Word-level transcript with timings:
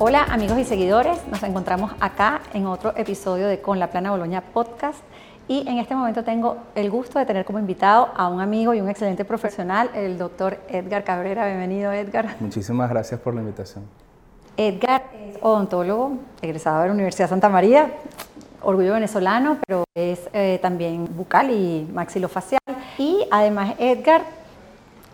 Hola 0.00 0.22
amigos 0.30 0.56
y 0.58 0.64
seguidores, 0.64 1.18
nos 1.26 1.42
encontramos 1.42 1.90
acá 1.98 2.40
en 2.54 2.66
otro 2.66 2.92
episodio 2.96 3.48
de 3.48 3.60
Con 3.60 3.80
la 3.80 3.90
Plana 3.90 4.12
Boloña 4.12 4.42
Podcast 4.42 5.00
y 5.48 5.68
en 5.68 5.78
este 5.78 5.96
momento 5.96 6.22
tengo 6.22 6.56
el 6.76 6.88
gusto 6.88 7.18
de 7.18 7.26
tener 7.26 7.44
como 7.44 7.58
invitado 7.58 8.10
a 8.16 8.28
un 8.28 8.40
amigo 8.40 8.72
y 8.74 8.80
un 8.80 8.88
excelente 8.88 9.24
profesional, 9.24 9.90
el 9.94 10.16
doctor 10.16 10.60
Edgar 10.68 11.02
Cabrera. 11.02 11.46
Bienvenido, 11.46 11.90
Edgar. 11.92 12.36
Muchísimas 12.38 12.88
gracias 12.88 13.18
por 13.18 13.34
la 13.34 13.40
invitación. 13.40 13.86
Edgar 14.56 15.02
es 15.20 15.36
odontólogo, 15.42 16.12
egresado 16.42 16.82
de 16.82 16.86
la 16.86 16.94
Universidad 16.94 17.28
Santa 17.28 17.48
María, 17.48 17.90
orgullo 18.62 18.92
venezolano, 18.92 19.58
pero 19.66 19.82
es 19.96 20.30
eh, 20.32 20.60
también 20.62 21.08
bucal 21.16 21.50
y 21.50 21.88
maxilofacial. 21.92 22.60
Y 22.98 23.26
además, 23.32 23.74
Edgar 23.80 24.37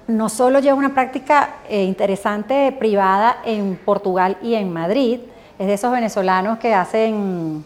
no 0.07 0.29
solo 0.29 0.61
lleva 0.61 0.75
una 0.75 0.95
práctica 0.95 1.57
eh, 1.69 1.85
interesante 1.85 2.73
privada 2.79 3.39
en 3.45 3.77
Portugal 3.77 4.37
y 4.43 4.55
en 4.55 4.73
Madrid, 4.73 5.21
es 5.59 5.67
de 5.67 5.75
esos 5.75 5.93
venezolanos 5.93 6.59
que 6.59 6.75
hacen 6.75 7.65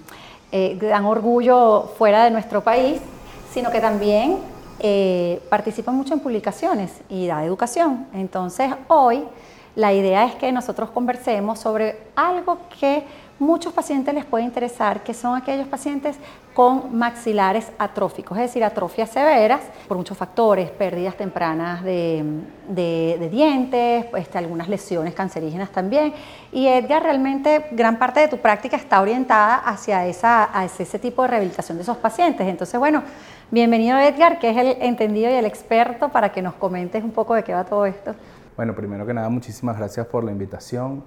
eh, 0.53 0.79
dan 0.81 1.05
orgullo 1.05 1.91
fuera 1.99 2.25
de 2.25 2.31
nuestro 2.31 2.63
país, 2.63 3.01
sino 3.53 3.71
que 3.71 3.81
también 3.81 4.39
eh, 4.79 5.43
participan 5.51 5.95
mucho 5.95 6.15
en 6.15 6.21
publicaciones 6.21 7.01
y 7.09 7.27
da 7.27 7.45
educación. 7.45 8.07
Entonces, 8.15 8.73
hoy 8.89 9.25
la 9.75 9.93
idea 9.93 10.25
es 10.25 10.35
que 10.37 10.53
nosotros 10.53 10.91
conversemos 10.91 11.59
sobre 11.59 11.99
algo 12.15 12.59
que 12.79 13.05
muchos 13.39 13.73
pacientes 13.73 14.15
les 14.15 14.25
puede 14.25 14.45
interesar, 14.45 15.03
que 15.03 15.15
son 15.15 15.37
aquellos 15.37 15.69
pacientes 15.69 16.17
con 16.59 16.99
maxilares 16.99 17.71
atróficos, 17.79 18.37
es 18.37 18.47
decir, 18.47 18.65
atrofias 18.65 19.11
severas 19.11 19.61
por 19.87 19.97
muchos 19.97 20.19
factores, 20.19 20.69
pérdidas 20.71 21.15
tempranas 21.15 21.85
de, 21.85 23.29
dientes, 23.31 24.07
pues, 24.07 24.35
algunas 24.35 24.69
lesiones 24.69 25.15
cancerígenas 25.15 25.71
también. 25.71 26.13
Y 26.51 26.67
Edgar, 26.67 27.05
realmente 27.05 27.67
gran 27.71 27.97
parte 27.97 28.19
de 28.19 28.27
tu 28.27 28.39
práctica 28.39 28.77
está 28.77 29.01
orientada 29.01 29.55
hacia, 29.55 30.05
esa, 30.09 30.43
hacia 30.47 30.83
ese 30.83 30.99
tipo 30.99 31.23
de 31.23 31.29
rehabilitación 31.29 31.79
de 31.79 31.83
esos 31.83 31.97
pacientes. 31.99 32.45
Entonces, 32.49 32.77
bueno, 32.81 33.05
bienvenido 33.53 33.97
Edgar, 33.97 34.41
que 34.41 34.51
es 34.51 34.57
el 34.57 34.83
entendido 34.83 35.31
y 35.31 35.35
el 35.35 35.47
experto, 35.47 36.09
para 36.09 36.33
que 36.33 36.43
nos 36.43 36.55
comentes 36.55 37.05
un 37.05 37.13
poco 37.13 37.37
de 37.37 37.45
qué 37.45 37.55
va 37.55 37.63
todo 37.63 37.87
esto. 37.87 38.17
Bueno, 38.57 38.75
primero 38.75 39.07
que 39.07 39.15
nada, 39.15 39.29
muchísimas 39.29 39.79
gracias 39.79 40.09
por 40.09 40.25
la 40.25 40.33
invitación. 40.33 41.05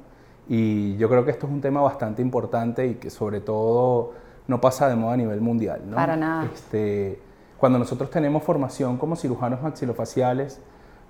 Y 0.48 0.96
yo 0.96 1.10
creo 1.10 1.26
que 1.26 1.32
esto 1.32 1.46
es 1.46 1.52
un 1.52 1.60
tema 1.60 1.82
bastante 1.82 2.22
importante 2.22 2.88
y 2.88 2.96
que 2.96 3.10
sobre 3.10 3.42
todo 3.42 4.31
no 4.48 4.62
pasa 4.62 4.90
de 4.90 4.96
moda 4.96 5.14
a 5.14 5.18
nivel 5.18 5.42
mundial. 5.42 5.82
¿no? 5.86 5.96
Para 5.96 6.16
nada. 6.16 6.50
Este, 6.54 7.20
cuando 7.58 7.78
nosotros 7.78 8.10
tenemos 8.10 8.44
formación 8.44 8.98
como 8.98 9.16
cirujanos 9.16 9.62
maxilofaciales, 9.62 10.60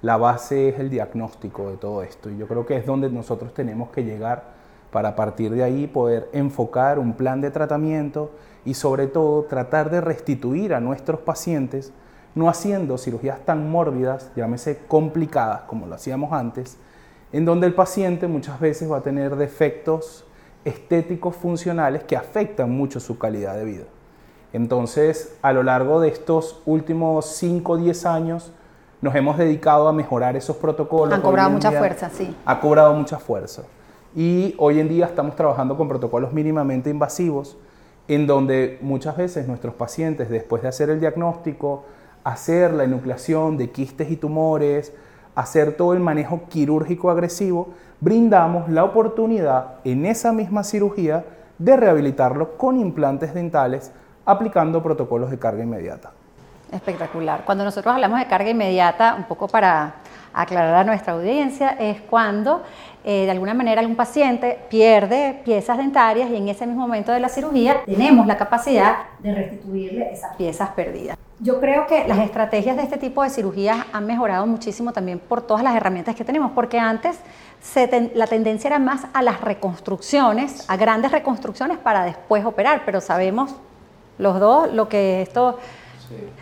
la 0.01 0.17
base 0.17 0.69
es 0.69 0.79
el 0.79 0.89
diagnóstico 0.89 1.69
de 1.69 1.77
todo 1.77 2.03
esto. 2.03 2.29
Y 2.29 2.38
yo 2.38 2.47
creo 2.47 2.65
que 2.65 2.75
es 2.75 2.85
donde 2.85 3.09
nosotros 3.09 3.53
tenemos 3.53 3.89
que 3.91 4.03
llegar 4.03 4.43
para 4.91 5.09
a 5.09 5.15
partir 5.15 5.51
de 5.51 5.63
ahí 5.63 5.88
poder 5.88 6.29
enfocar 6.33 6.99
un 6.99 7.13
plan 7.13 7.39
de 7.41 7.51
tratamiento 7.51 8.31
y 8.65 8.73
sobre 8.73 9.07
todo 9.07 9.43
tratar 9.43 9.89
de 9.89 10.01
restituir 10.01 10.73
a 10.73 10.79
nuestros 10.79 11.21
pacientes, 11.21 11.93
no 12.35 12.49
haciendo 12.49 12.97
cirugías 12.97 13.39
tan 13.45 13.69
mórbidas, 13.69 14.31
llámese 14.35 14.79
complicadas 14.88 15.61
como 15.61 15.88
lo 15.88 15.95
hacíamos 15.95 16.33
antes, 16.33 16.77
en 17.31 17.45
donde 17.45 17.67
el 17.67 17.73
paciente 17.73 18.27
muchas 18.27 18.59
veces 18.59 18.91
va 18.91 18.97
a 18.97 19.01
tener 19.01 19.35
defectos 19.35 20.25
estéticos 20.66 21.35
funcionales 21.35 22.03
que 22.03 22.16
afectan 22.16 22.69
mucho 22.69 22.99
su 22.99 23.17
calidad 23.17 23.55
de 23.55 23.66
vida. 23.66 23.83
Entonces, 24.53 25.38
a 25.41 25.53
lo 25.53 25.63
largo 25.63 26.01
de 26.01 26.09
estos 26.09 26.61
últimos 26.66 27.25
5 27.25 27.72
o 27.72 27.77
10 27.77 28.05
años, 28.05 28.51
nos 29.01 29.16
hemos 29.16 29.38
dedicado 29.38 29.88
a 29.88 29.94
mejorar 29.94 30.35
esos 30.35 30.57
protocolos. 30.57 31.13
Han 31.13 31.21
cobrado 31.21 31.50
mucha 31.50 31.71
fuerza, 31.71 32.09
sí. 32.09 32.35
Ha 32.45 32.59
cobrado 32.59 32.94
mucha 32.94 33.17
fuerza. 33.17 33.63
Y 34.16 34.53
hoy 34.57 34.79
en 34.79 34.89
día 34.89 35.05
estamos 35.05 35.35
trabajando 35.35 35.77
con 35.77 35.88
protocolos 35.88 36.33
mínimamente 36.33 36.89
invasivos, 36.89 37.57
en 38.07 38.27
donde 38.27 38.77
muchas 38.81 39.16
veces 39.16 39.47
nuestros 39.47 39.73
pacientes, 39.73 40.29
después 40.29 40.61
de 40.61 40.67
hacer 40.67 40.89
el 40.89 41.00
diagnóstico, 41.00 41.85
hacer 42.23 42.73
la 42.73 42.83
enucleación 42.83 43.57
de 43.57 43.71
quistes 43.71 44.11
y 44.11 44.17
tumores, 44.17 44.94
hacer 45.36 45.78
todo 45.78 45.94
el 45.94 46.00
manejo 46.00 46.42
quirúrgico 46.50 47.09
agresivo, 47.09 47.69
brindamos 48.00 48.69
la 48.69 48.84
oportunidad 48.84 49.75
en 49.84 50.06
esa 50.06 50.34
misma 50.34 50.64
cirugía 50.64 51.24
de 51.58 51.78
rehabilitarlo 51.78 52.58
con 52.58 52.80
implantes 52.80 53.34
dentales 53.34 53.92
aplicando 54.25 54.81
protocolos 54.81 55.30
de 55.30 55.40
carga 55.40 55.64
inmediata. 55.64 56.12
Espectacular. 56.72 57.44
Cuando 57.46 57.64
nosotros 57.64 57.94
hablamos 57.94 58.19
de 58.19 58.28
carga 58.28 58.50
inmediata, 58.50 59.16
un 59.16 59.25
poco 59.25 59.47
para 59.47 59.96
aclarar 60.34 60.75
a 60.75 60.84
nuestra 60.84 61.14
audiencia, 61.14 61.72
es 61.72 62.02
cuando 62.02 62.63
eh, 63.03 63.25
de 63.25 63.31
alguna 63.31 63.53
manera 63.53 63.81
algún 63.81 63.98
paciente 63.98 64.58
pierde 64.69 65.42
piezas 65.44 65.78
dentarias 65.78 66.30
y 66.30 66.38
en 66.38 66.48
ese 66.48 66.66
mismo 66.66 66.81
momento 66.81 67.12
de 67.12 67.19
la 67.19 67.30
cirugía 67.30 67.84
tenemos 67.86 68.25
la 68.25 68.38
capacidad 68.38 68.96
de 69.19 69.36
restituirle 69.36 70.13
esas 70.13 70.36
piezas 70.38 70.69
perdidas. 70.69 71.18
Yo 71.44 71.59
creo 71.59 71.88
que 71.88 72.07
las 72.07 72.19
estrategias 72.19 72.78
de 72.78 72.84
este 72.84 72.97
tipo 72.97 73.24
de 73.24 73.31
cirugías 73.31 73.79
han 73.94 74.06
mejorado 74.06 74.46
muchísimo 74.46 74.94
también 74.94 75.18
por 75.18 75.41
todas 75.41 75.63
las 75.63 75.75
herramientas 75.75 76.16
que 76.16 76.24
tenemos, 76.24 76.52
porque 76.52 76.78
antes 76.78 77.19
la 78.13 78.28
tendencia 78.28 78.68
era 78.68 78.78
más 78.78 79.07
a 79.12 79.24
las 79.24 79.41
reconstrucciones, 79.41 80.69
a 80.69 80.78
grandes 80.78 81.12
reconstrucciones 81.12 81.80
para 81.80 82.03
después 82.03 82.46
operar, 82.46 82.84
pero 82.85 83.01
sabemos 83.01 83.56
los 84.19 84.40
dos 84.40 84.72
lo 84.72 84.88
que 84.88 85.24
esto... 85.24 85.57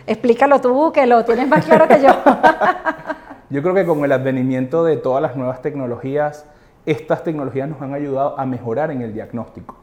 Explícalo 0.06 0.60
tú, 0.60 0.92
que 0.92 1.06
lo 1.06 1.24
tienes 1.24 1.48
más 1.48 1.64
claro 1.64 1.88
que 1.88 2.02
yo. 2.02 2.08
yo 3.50 3.62
creo 3.62 3.74
que 3.74 3.86
con 3.86 4.04
el 4.04 4.12
advenimiento 4.12 4.84
de 4.84 4.98
todas 4.98 5.22
las 5.22 5.34
nuevas 5.34 5.62
tecnologías, 5.62 6.44
estas 6.84 7.24
tecnologías 7.24 7.70
nos 7.70 7.80
han 7.80 7.94
ayudado 7.94 8.38
a 8.38 8.44
mejorar 8.44 8.90
en 8.90 9.00
el 9.00 9.14
diagnóstico, 9.14 9.76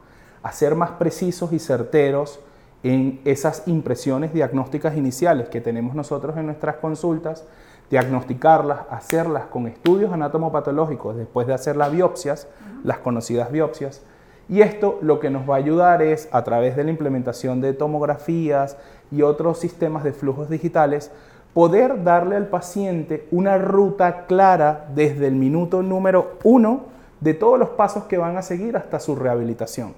a 0.43 0.51
ser 0.51 0.75
más 0.75 0.91
precisos 0.91 1.53
y 1.53 1.59
certeros 1.59 2.39
en 2.83 3.21
esas 3.25 3.67
impresiones 3.67 4.33
diagnósticas 4.33 4.95
iniciales 4.95 5.49
que 5.49 5.61
tenemos 5.61 5.95
nosotros 5.95 6.37
en 6.37 6.45
nuestras 6.45 6.77
consultas, 6.77 7.45
diagnosticarlas, 7.89 8.81
hacerlas 8.89 9.45
con 9.45 9.67
estudios 9.67 10.11
anatomopatológicos 10.13 11.15
después 11.15 11.47
de 11.47 11.53
hacer 11.53 11.75
las 11.75 11.91
biopsias, 11.91 12.47
las 12.83 12.99
conocidas 12.99 13.51
biopsias. 13.51 14.01
Y 14.49 14.61
esto 14.61 14.99
lo 15.01 15.19
que 15.19 15.29
nos 15.29 15.49
va 15.49 15.55
a 15.55 15.57
ayudar 15.57 16.01
es, 16.01 16.29
a 16.31 16.43
través 16.43 16.75
de 16.75 16.83
la 16.83 16.91
implementación 16.91 17.59
de 17.59 17.73
tomografías 17.73 18.77
y 19.11 19.21
otros 19.21 19.59
sistemas 19.59 20.03
de 20.03 20.13
flujos 20.13 20.49
digitales, 20.49 21.11
poder 21.53 22.03
darle 22.03 22.35
al 22.35 22.47
paciente 22.47 23.27
una 23.31 23.57
ruta 23.57 24.25
clara 24.25 24.87
desde 24.93 25.27
el 25.27 25.35
minuto 25.35 25.81
número 25.81 26.37
uno 26.43 26.83
de 27.19 27.33
todos 27.33 27.57
los 27.57 27.69
pasos 27.69 28.03
que 28.03 28.17
van 28.17 28.37
a 28.37 28.41
seguir 28.41 28.77
hasta 28.77 28.99
su 28.99 29.15
rehabilitación. 29.15 29.95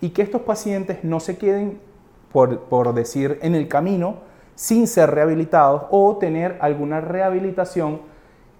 Y 0.00 0.10
que 0.10 0.22
estos 0.22 0.42
pacientes 0.42 1.04
no 1.04 1.20
se 1.20 1.36
queden 1.36 1.78
por, 2.32 2.94
decir, 2.94 3.38
en 3.42 3.54
el 3.54 3.68
camino 3.68 4.16
sin 4.54 4.86
ser 4.86 5.10
rehabilitados 5.10 5.84
o 5.90 6.16
tener 6.18 6.58
alguna 6.60 7.00
rehabilitación 7.00 8.00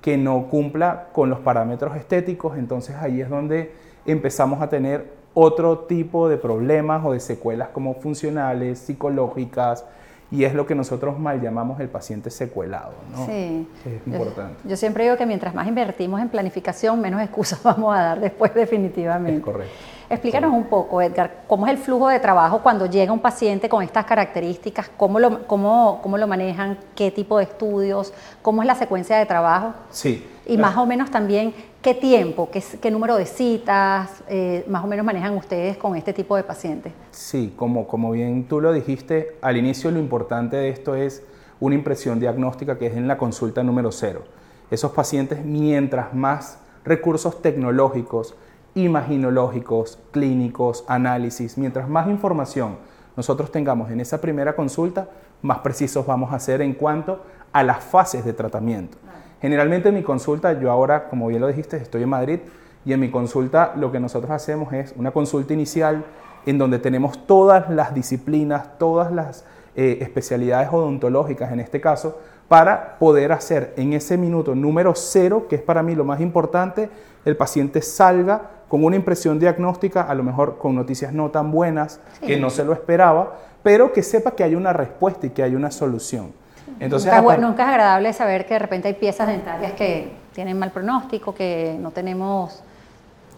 que 0.01 0.17
no 0.17 0.49
cumpla 0.49 1.09
con 1.13 1.29
los 1.29 1.41
parámetros 1.41 1.97
estéticos. 1.97 2.57
Entonces 2.57 2.97
ahí 2.97 3.21
es 3.21 3.29
donde 3.29 3.73
empezamos 4.07 4.63
a 4.63 4.69
tener 4.69 5.13
otro 5.35 5.81
tipo 5.81 6.29
de 6.29 6.39
problemas 6.39 7.05
o 7.05 7.13
de 7.13 7.21
secuelas 7.21 7.69
como 7.69 7.95
funcionales, 7.95 8.79
psicológicas, 8.79 9.85
y 10.33 10.45
es 10.45 10.55
lo 10.55 10.67
que 10.67 10.75
nosotros 10.75 11.19
mal 11.19 11.41
llamamos 11.41 11.81
el 11.81 11.89
paciente 11.89 12.31
secuelado. 12.31 12.93
¿no? 13.13 13.27
Sí. 13.27 13.69
Es 13.85 14.07
importante. 14.07 14.57
Yo, 14.65 14.77
siempre 14.77 15.05
digo 15.05 15.17
que 15.17 15.27
mientras 15.27 15.55
más 15.55 15.67
invertimos 15.67 16.21
en 16.21 16.29
planificación, 16.29 17.01
menos 17.01 17.21
excusas 17.21 17.63
vamos 17.65 17.95
a 17.95 18.01
dar 18.01 18.21
después 18.21 18.55
definitivamente. 18.55 19.39
Es 19.39 19.45
correcto. 19.45 19.75
Explícanos 20.11 20.53
un 20.53 20.65
poco, 20.65 21.01
Edgar, 21.01 21.45
cómo 21.47 21.69
es 21.69 21.73
el 21.73 21.79
flujo 21.79 22.09
de 22.09 22.19
trabajo 22.19 22.63
cuando 22.65 22.87
llega 22.87 23.13
un 23.13 23.21
paciente 23.21 23.69
con 23.69 23.81
estas 23.85 24.05
características, 24.07 24.91
cómo 24.97 25.21
lo, 25.21 25.47
cómo, 25.47 26.01
cómo 26.03 26.19
lo 26.19 26.27
manejan, 26.27 26.79
qué 26.97 27.13
tipo 27.13 27.39
de 27.39 27.45
estudios, 27.45 28.13
cómo 28.43 28.61
es 28.61 28.67
la 28.67 28.75
secuencia 28.75 29.17
de 29.19 29.27
trabajo. 29.27 29.73
Sí. 29.91 30.27
Y 30.47 30.59
más 30.59 30.77
o 30.79 30.85
menos 30.85 31.13
también 31.13 31.55
qué 31.81 31.95
tiempo, 31.95 32.51
qué, 32.51 32.61
qué 32.83 32.91
número 32.91 33.17
de 33.17 33.25
citas, 33.25 34.25
eh, 34.29 34.65
más 34.67 34.83
o 34.83 34.89
menos 34.89 35.07
manejan 35.07 35.37
ustedes 35.37 35.77
con 35.77 35.95
este 35.95 36.13
tipo 36.13 36.35
de 36.35 36.43
pacientes. 36.43 36.93
Sí, 37.13 37.55
como, 37.55 37.87
como 37.87 38.11
bien 38.11 38.49
tú 38.49 38.61
lo 38.61 38.73
dijiste, 38.73 39.37
al 39.41 39.59
inicio 39.59 39.93
lo 39.93 40.01
importante 40.01 40.57
de 40.57 40.71
esto 40.71 40.97
es 40.97 41.23
una 41.61 41.77
impresión 41.77 42.19
diagnóstica 42.19 42.77
que 42.79 42.87
es 42.87 42.97
en 42.97 43.07
la 43.07 43.17
consulta 43.17 43.63
número 43.63 43.93
cero. 43.93 44.25
Esos 44.73 44.91
pacientes, 44.91 45.45
mientras 45.45 46.13
más 46.15 46.59
recursos 46.85 47.41
tecnológicos, 47.43 48.35
imaginológicos, 48.75 49.99
clínicos, 50.11 50.85
análisis, 50.89 51.59
mientras 51.59 51.89
más 51.89 52.09
información 52.09 52.77
nosotros 53.17 53.51
tengamos 53.51 53.91
en 53.91 54.01
esa 54.01 54.21
primera 54.21 54.55
consulta, 54.55 55.09
más 55.43 55.59
precisos 55.59 56.07
vamos 56.07 56.33
a 56.33 56.39
ser 56.39 56.63
en 56.63 56.75
cuanto 56.75 57.23
a 57.53 57.63
las 57.63 57.83
fases 57.83 58.25
de 58.25 58.33
tratamiento. 58.33 58.99
Generalmente 59.41 59.89
en 59.89 59.95
mi 59.95 60.03
consulta, 60.03 60.59
yo 60.59 60.71
ahora, 60.71 61.09
como 61.09 61.27
bien 61.29 61.41
lo 61.41 61.49
dijiste, 61.49 61.77
estoy 61.77 62.03
en 62.03 62.09
Madrid 62.09 62.41
y 62.85 62.93
en 62.93 63.01
mi 63.01 63.11
consulta 63.11 63.73
lo 63.77 63.91
que 63.91 64.01
nosotros 64.01 64.31
hacemos 64.31 64.73
es 64.73 64.95
una 64.97 65.11
consulta 65.11 65.53
inicial 65.53 66.05
en 66.47 66.59
donde 66.59 66.79
tenemos 66.79 67.27
todas 67.27 67.69
las 67.71 67.95
disciplinas, 67.95 68.79
todas 68.79 69.13
las 69.13 69.45
eh, 69.77 69.99
especialidades 70.01 70.69
odontológicas 70.73 71.53
en 71.53 71.61
este 71.61 71.81
caso, 71.81 72.19
para 72.51 72.99
poder 72.99 73.31
hacer 73.31 73.75
en 73.77 73.93
ese 73.93 74.17
minuto 74.17 74.57
número 74.57 74.97
cero, 74.97 75.47
que 75.49 75.55
es 75.55 75.63
para 75.63 75.85
mí 75.85 75.95
lo 75.95 76.05
más 76.05 76.21
importante, 76.21 76.91
el 77.25 77.37
paciente 77.37 77.81
salga 77.81 78.43
con 78.67 78.83
una 78.83 78.97
impresión 78.97 79.39
diagnóstica, 79.39 80.03
a 80.03 80.13
lo 80.17 80.25
mejor 80.25 80.59
con 80.59 80.75
noticias 80.75 81.13
no 81.13 81.31
tan 81.31 81.53
buenas, 81.53 82.01
que 82.21 82.41
no 82.41 82.51
se 82.51 82.65
lo 82.65 82.73
esperaba, 82.73 83.37
pero 83.63 83.93
que 83.93 84.03
sepa 84.03 84.33
que 84.33 84.43
hay 84.43 84.57
una 84.57 84.73
respuesta 84.73 85.29
y 85.29 85.31
que 85.31 85.45
hay 85.45 85.55
una 85.55 85.71
solución. 85.71 86.33
Entonces, 86.81 87.13
nunca, 87.15 87.37
nunca, 87.37 87.63
es 87.63 87.69
agradable 87.69 88.13
saber 88.13 88.45
que 88.47 88.55
de 88.55 88.59
repente 88.59 88.89
hay 88.89 88.95
piezas 88.95 89.29
dentarias 89.29 89.75
que 89.75 90.11
tienen 90.35 90.59
mal 90.59 90.73
pronóstico, 90.73 91.33
que 91.33 91.77
no 91.79 91.93
tenemos... 91.93 92.65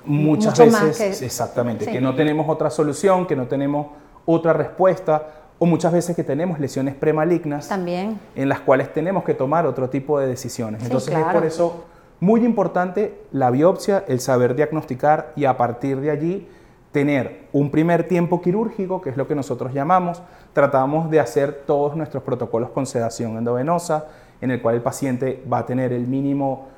Muchas 0.06 0.58
veces, 0.58 1.20
exactamente, 1.20 1.84
que 1.84 2.00
no 2.00 2.14
tenemos 2.14 2.48
otra 2.48 2.70
solución, 2.70 3.26
que 3.26 3.36
no 3.36 3.46
tenemos 3.46 3.88
otra 4.24 4.54
respuesta, 4.54 5.41
o 5.62 5.66
muchas 5.66 5.92
veces 5.92 6.16
que 6.16 6.24
tenemos 6.24 6.58
lesiones 6.58 6.96
premalignas 6.96 7.68
También. 7.68 8.18
en 8.34 8.48
las 8.48 8.58
cuales 8.58 8.92
tenemos 8.92 9.22
que 9.22 9.32
tomar 9.32 9.64
otro 9.64 9.88
tipo 9.88 10.18
de 10.18 10.26
decisiones. 10.26 10.82
Entonces 10.82 11.14
es 11.14 11.24
por 11.26 11.44
eso 11.44 11.84
muy 12.18 12.44
importante 12.44 13.22
la 13.30 13.48
biopsia, 13.52 14.02
el 14.08 14.18
saber 14.18 14.56
diagnosticar 14.56 15.32
y 15.36 15.44
a 15.44 15.56
partir 15.56 16.00
de 16.00 16.10
allí 16.10 16.48
tener 16.90 17.46
un 17.52 17.70
primer 17.70 18.08
tiempo 18.08 18.42
quirúrgico, 18.42 19.00
que 19.00 19.10
es 19.10 19.16
lo 19.16 19.28
que 19.28 19.36
nosotros 19.36 19.72
llamamos, 19.72 20.20
tratamos 20.52 21.08
de 21.12 21.20
hacer 21.20 21.62
todos 21.64 21.94
nuestros 21.94 22.24
protocolos 22.24 22.70
con 22.70 22.84
sedación 22.84 23.36
endovenosa, 23.36 24.06
en 24.40 24.50
el 24.50 24.60
cual 24.60 24.74
el 24.74 24.82
paciente 24.82 25.44
va 25.50 25.58
a 25.58 25.66
tener 25.66 25.92
el 25.92 26.08
mínimo 26.08 26.70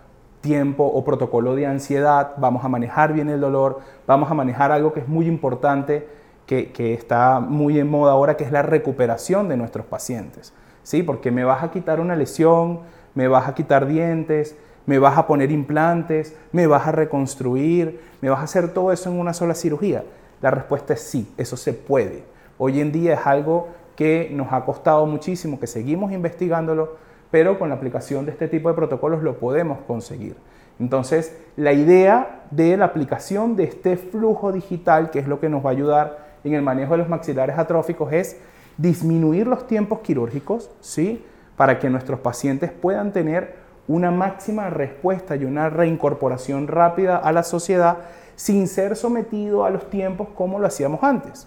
tiempo 0.43 0.85
o 0.85 1.03
protocolo 1.07 1.55
de 1.55 1.65
ansiedad, 1.65 2.33
vamos 2.37 2.63
a 2.67 2.69
manejar 2.69 3.15
bien 3.15 3.31
el 3.31 3.41
dolor, 3.41 3.81
vamos 4.07 4.31
a 4.31 4.35
manejar 4.35 4.73
algo 4.73 4.93
que 4.93 5.01
es 5.01 5.09
muy 5.09 5.27
importante, 5.27 6.07
que, 6.46 6.94
está 6.94 7.41
muy 7.41 7.79
en 7.79 7.88
moda 7.88 8.12
ahora, 8.12 8.37
que 8.37 8.44
es 8.44 8.52
la 8.52 8.62
recuperación 8.62 9.49
de 9.49 9.56
nuestros 9.56 9.87
pacientes. 9.87 10.52
¿sí? 10.82 11.02
Porque 11.02 11.31
me 11.31 11.44
vas 11.44 11.62
a 11.62 11.70
quitar 11.70 12.00
una 12.00 12.17
lesión, 12.17 12.81
me 13.14 13.29
vas 13.29 13.49
a 13.49 13.55
quitar 13.55 13.87
dientes, 13.87 14.56
me 14.87 14.99
vas 14.99 15.17
a 15.17 15.26
poner 15.26 15.50
implantes, 15.50 16.37
me 16.52 16.67
vas 16.67 16.87
a 16.87 16.93
reconstruir, 16.93 18.00
me 18.20 18.29
vas 18.29 18.41
a 18.41 18.44
hacer 18.44 18.75
todo 18.75 18.93
eso 18.93 19.11
en 19.11 19.19
una 19.19 19.32
sola 19.32 19.55
cirugía. 19.55 20.05
La 20.43 20.50
respuesta 20.50 20.94
es 20.94 21.00
sí, 21.00 21.32
eso 21.38 21.56
se 21.56 21.73
puede. 21.73 22.25
Hoy 22.58 22.81
en 22.81 22.93
día 22.93 23.14
es 23.14 23.26
algo 23.26 23.69
que 23.96 24.31
nos 24.32 24.52
ha 24.52 24.64
costado 24.64 25.06
muchísimo, 25.06 25.58
que 25.58 25.67
seguimos 25.67 26.12
investigándolo, 26.12 26.96
pero 27.31 27.58
con 27.58 27.69
la 27.69 27.76
aplicación 27.76 28.26
de 28.26 28.32
este 28.32 28.49
tipo 28.49 28.69
de 28.69 28.75
protocolos 28.75 29.23
lo 29.23 29.38
podemos 29.38 29.79
conseguir. 29.87 30.37
Entonces, 30.79 31.37
la 31.56 31.73
idea 31.73 32.43
de 32.50 32.76
la 32.76 32.87
aplicación 32.87 33.56
de 33.56 33.64
este 33.64 33.96
flujo 33.96 34.52
digital, 34.52 35.11
que 35.11 35.20
es 35.20 35.29
lo 35.29 35.41
que 35.41 35.49
nos 35.49 35.64
va 35.64 35.70
a 35.70 35.73
ayudar 35.73 36.24
en 36.44 36.55
el 36.55 36.62
manejo 36.62 36.93
de 36.93 36.99
los 36.99 37.08
maxilares 37.08 37.58
atróficos, 37.58 38.12
es 38.12 38.37
disminuir 38.76 39.46
los 39.46 39.67
tiempos 39.67 40.00
quirúrgicos, 40.00 40.70
¿sí? 40.81 41.25
Para 41.56 41.79
que 41.79 41.91
nuestros 41.91 42.20
pacientes 42.20 42.70
puedan 42.70 43.12
tener 43.12 43.56
una 43.87 44.11
máxima 44.11 44.70
respuesta 44.70 45.37
y 45.37 45.44
una 45.44 45.69
reincorporación 45.70 46.69
rápida 46.69 47.17
a 47.17 47.32
la 47.32 47.43
sociedad 47.43 47.99
sin 48.37 48.67
ser 48.67 48.96
sometido 48.96 49.64
a 49.64 49.70
los 49.70 49.88
tiempos 49.91 50.29
como 50.35 50.58
lo 50.58 50.67
hacíamos 50.67 51.02
antes. 51.02 51.46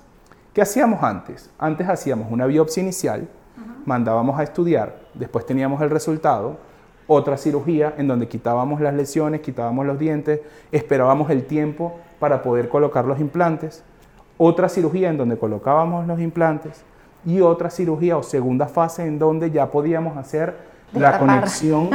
¿Qué 0.53 0.61
hacíamos 0.61 1.03
antes? 1.03 1.49
Antes 1.59 1.87
hacíamos 1.87 2.31
una 2.31 2.45
biopsia 2.45 2.81
inicial, 2.81 3.27
mandábamos 3.85 4.39
a 4.39 4.43
estudiar, 4.43 4.99
después 5.13 5.45
teníamos 5.45 5.81
el 5.81 5.89
resultado, 5.89 6.57
otra 7.07 7.37
cirugía 7.37 7.93
en 7.97 8.07
donde 8.07 8.27
quitábamos 8.27 8.81
las 8.81 8.93
lesiones, 8.93 9.41
quitábamos 9.41 9.85
los 9.85 9.97
dientes, 9.97 10.41
esperábamos 10.71 11.29
el 11.29 11.45
tiempo 11.45 11.99
para 12.19 12.41
poder 12.41 12.69
colocar 12.69 13.05
los 13.05 13.19
implantes, 13.19 13.83
otra 14.37 14.69
cirugía 14.69 15.09
en 15.09 15.17
donde 15.17 15.37
colocábamos 15.37 16.07
los 16.07 16.19
implantes 16.19 16.83
y 17.25 17.41
otra 17.41 17.69
cirugía 17.69 18.17
o 18.17 18.23
segunda 18.23 18.67
fase 18.67 19.05
en 19.05 19.19
donde 19.19 19.51
ya 19.51 19.69
podíamos 19.69 20.17
hacer 20.17 20.77
la 20.93 21.19
conexión 21.19 21.89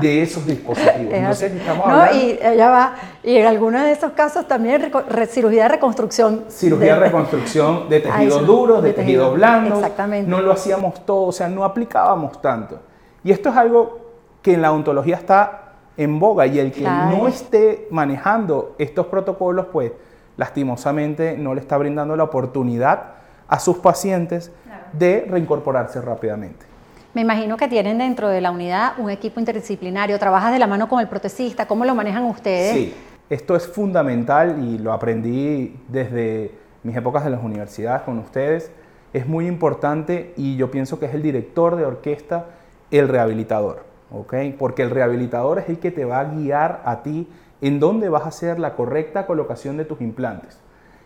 de 0.00 0.22
esos 0.22 0.46
dispositivos. 0.46 0.94
Entonces, 1.10 1.52
estamos 1.52 1.88
no, 1.88 2.12
y 2.12 2.38
ya 2.38 2.70
va, 2.70 2.94
y 3.22 3.36
en 3.36 3.46
algunos 3.46 3.82
de 3.82 3.92
estos 3.92 4.12
casos 4.12 4.46
también 4.46 4.92
cirugía 5.28 5.62
de 5.62 5.68
reconstrucción. 5.70 6.44
Cirugía 6.48 6.94
de 6.94 7.00
reconstrucción 7.00 7.88
de 7.88 8.00
tejidos 8.00 8.46
duros, 8.46 8.82
de, 8.82 8.92
tejidos 8.92 9.34
blandos. 9.34 9.78
Exactamente. 9.78 10.30
No 10.30 10.40
lo 10.40 10.52
hacíamos 10.52 11.06
todo, 11.06 11.28
o 11.28 11.32
sea, 11.32 11.48
no 11.48 11.64
aplicábamos 11.64 12.42
tanto. 12.42 12.80
Y 13.24 13.32
esto 13.32 13.48
es 13.48 13.56
algo 13.56 14.00
que 14.42 14.54
en 14.54 14.62
la 14.62 14.72
ontología 14.72 15.16
está 15.16 15.72
en 15.96 16.18
boga 16.18 16.46
y 16.46 16.58
el 16.58 16.72
que 16.72 16.82
no 16.82 17.26
esté 17.26 17.88
manejando 17.90 18.74
estos 18.78 19.06
protocolos, 19.06 19.66
pues 19.72 19.92
lastimosamente 20.40 21.36
no 21.36 21.54
le 21.54 21.60
está 21.60 21.76
brindando 21.76 22.16
la 22.16 22.24
oportunidad 22.24 23.12
a 23.46 23.60
sus 23.60 23.76
pacientes 23.76 24.50
de 24.94 25.26
reincorporarse 25.28 26.00
rápidamente. 26.00 26.64
Me 27.12 27.20
imagino 27.20 27.58
que 27.58 27.68
tienen 27.68 27.98
dentro 27.98 28.30
de 28.30 28.40
la 28.40 28.50
unidad 28.50 28.92
un 28.96 29.10
equipo 29.10 29.38
interdisciplinario, 29.38 30.18
trabajas 30.18 30.52
de 30.52 30.58
la 30.58 30.66
mano 30.66 30.88
con 30.88 30.98
el 30.98 31.08
protecista, 31.08 31.66
¿cómo 31.66 31.84
lo 31.84 31.94
manejan 31.94 32.24
ustedes? 32.24 32.72
Sí, 32.72 32.94
esto 33.28 33.54
es 33.54 33.68
fundamental 33.68 34.64
y 34.64 34.78
lo 34.78 34.94
aprendí 34.94 35.76
desde 35.88 36.52
mis 36.84 36.96
épocas 36.96 37.22
de 37.22 37.30
las 37.30 37.44
universidades 37.44 38.00
con 38.02 38.18
ustedes. 38.18 38.72
Es 39.12 39.26
muy 39.26 39.46
importante 39.46 40.32
y 40.38 40.56
yo 40.56 40.70
pienso 40.70 40.98
que 40.98 41.04
es 41.04 41.14
el 41.14 41.20
director 41.20 41.76
de 41.76 41.84
orquesta 41.84 42.46
el 42.90 43.08
rehabilitador, 43.08 43.84
¿ok? 44.10 44.34
Porque 44.58 44.80
el 44.82 44.90
rehabilitador 44.90 45.58
es 45.58 45.68
el 45.68 45.78
que 45.78 45.90
te 45.90 46.06
va 46.06 46.20
a 46.20 46.24
guiar 46.24 46.80
a 46.86 47.02
ti 47.02 47.28
en 47.60 47.80
dónde 47.80 48.08
vas 48.08 48.24
a 48.24 48.28
hacer 48.28 48.58
la 48.58 48.74
correcta 48.74 49.26
colocación 49.26 49.76
de 49.76 49.84
tus 49.84 50.00
implantes. 50.00 50.60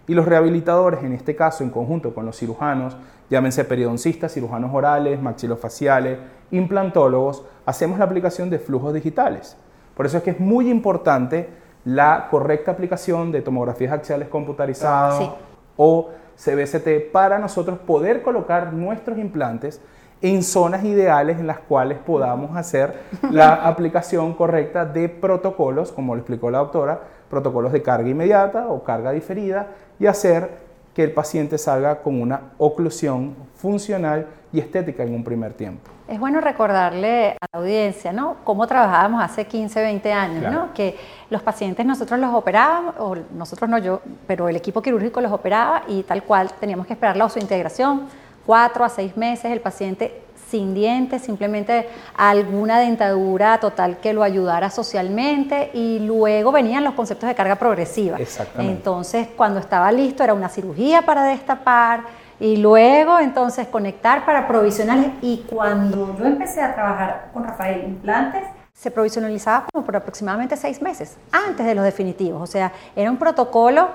Y 0.06 0.14
los 0.14 0.26
rehabilitadores, 0.26 1.02
en 1.02 1.12
este 1.12 1.34
caso 1.34 1.64
en 1.64 1.70
conjunto 1.70 2.14
con 2.14 2.26
los 2.26 2.36
cirujanos, 2.36 2.96
llámense 3.30 3.64
periodoncistas, 3.64 4.32
cirujanos 4.34 4.70
orales, 4.74 5.20
maxilofaciales, 5.20 6.18
implantólogos, 6.50 7.44
hacemos 7.64 7.98
la 7.98 8.04
aplicación 8.04 8.50
de 8.50 8.58
flujos 8.58 8.92
digitales. 8.92 9.56
Por 9.96 10.06
eso 10.06 10.18
es 10.18 10.22
que 10.22 10.30
es 10.30 10.40
muy 10.40 10.70
importante 10.70 11.48
la 11.84 12.28
correcta 12.30 12.72
aplicación 12.72 13.32
de 13.32 13.42
tomografías 13.42 13.92
axiales 13.92 14.28
computarizadas 14.28 15.30
o 15.76 16.10
CBCT 16.36 17.12
para 17.12 17.38
nosotros 17.38 17.78
poder 17.78 18.22
colocar 18.22 18.72
nuestros 18.72 19.18
implantes 19.18 19.80
en 20.24 20.42
zonas 20.42 20.82
ideales 20.84 21.38
en 21.38 21.46
las 21.46 21.58
cuales 21.58 21.98
podamos 21.98 22.56
hacer 22.56 22.94
la 23.30 23.54
aplicación 23.66 24.32
correcta 24.32 24.86
de 24.86 25.10
protocolos, 25.10 25.92
como 25.92 26.14
lo 26.14 26.22
explicó 26.22 26.50
la 26.50 26.58
doctora, 26.58 26.98
protocolos 27.28 27.72
de 27.72 27.82
carga 27.82 28.08
inmediata 28.08 28.68
o 28.68 28.82
carga 28.82 29.12
diferida 29.12 29.66
y 30.00 30.06
hacer 30.06 30.64
que 30.94 31.04
el 31.04 31.12
paciente 31.12 31.58
salga 31.58 32.00
con 32.00 32.22
una 32.22 32.52
oclusión 32.56 33.34
funcional 33.56 34.26
y 34.50 34.60
estética 34.60 35.02
en 35.02 35.14
un 35.14 35.24
primer 35.24 35.52
tiempo. 35.52 35.90
Es 36.08 36.18
bueno 36.18 36.40
recordarle 36.40 37.32
a 37.32 37.46
la 37.52 37.58
audiencia, 37.58 38.10
¿no? 38.12 38.36
Cómo 38.44 38.66
trabajábamos 38.66 39.22
hace 39.22 39.46
15, 39.46 39.82
20 39.82 40.12
años, 40.12 40.52
¿no? 40.52 40.72
Que 40.72 40.96
los 41.28 41.42
pacientes 41.42 41.84
nosotros 41.84 42.18
los 42.18 42.32
operábamos, 42.32 42.94
o 42.98 43.16
nosotros 43.34 43.68
no 43.68 43.76
yo, 43.76 44.00
pero 44.26 44.48
el 44.48 44.56
equipo 44.56 44.80
quirúrgico 44.80 45.20
los 45.20 45.32
operaba 45.32 45.82
y 45.86 46.02
tal 46.04 46.22
cual 46.22 46.50
teníamos 46.60 46.86
que 46.86 46.94
esperar 46.94 47.16
la 47.16 47.28
integración 47.36 48.23
cuatro 48.46 48.84
a 48.84 48.88
seis 48.88 49.16
meses, 49.16 49.50
el 49.50 49.60
paciente 49.60 50.22
sin 50.48 50.74
dientes, 50.74 51.22
simplemente 51.22 51.88
alguna 52.16 52.78
dentadura 52.78 53.58
total 53.58 53.98
que 53.98 54.12
lo 54.12 54.22
ayudara 54.22 54.70
socialmente 54.70 55.70
y 55.74 55.98
luego 56.00 56.52
venían 56.52 56.84
los 56.84 56.94
conceptos 56.94 57.28
de 57.28 57.34
carga 57.34 57.56
progresiva. 57.56 58.18
Entonces, 58.58 59.28
cuando 59.36 59.58
estaba 59.58 59.90
listo 59.90 60.22
era 60.22 60.34
una 60.34 60.48
cirugía 60.48 61.02
para 61.02 61.24
destapar 61.24 62.02
y 62.38 62.56
luego 62.56 63.18
entonces 63.18 63.66
conectar 63.68 64.24
para 64.24 64.46
provisionales 64.46 65.12
y 65.22 65.44
cuando 65.50 66.16
yo 66.18 66.24
empecé 66.24 66.60
a 66.60 66.74
trabajar 66.74 67.30
con 67.32 67.44
Rafael 67.44 67.84
implantes, 67.84 68.44
se 68.72 68.90
provisionalizaba 68.90 69.66
como 69.72 69.84
por 69.84 69.96
aproximadamente 69.96 70.56
seis 70.56 70.82
meses 70.82 71.16
antes 71.32 71.64
de 71.64 71.74
los 71.74 71.84
definitivos. 71.84 72.42
O 72.42 72.46
sea, 72.46 72.72
era 72.94 73.10
un 73.10 73.16
protocolo, 73.16 73.88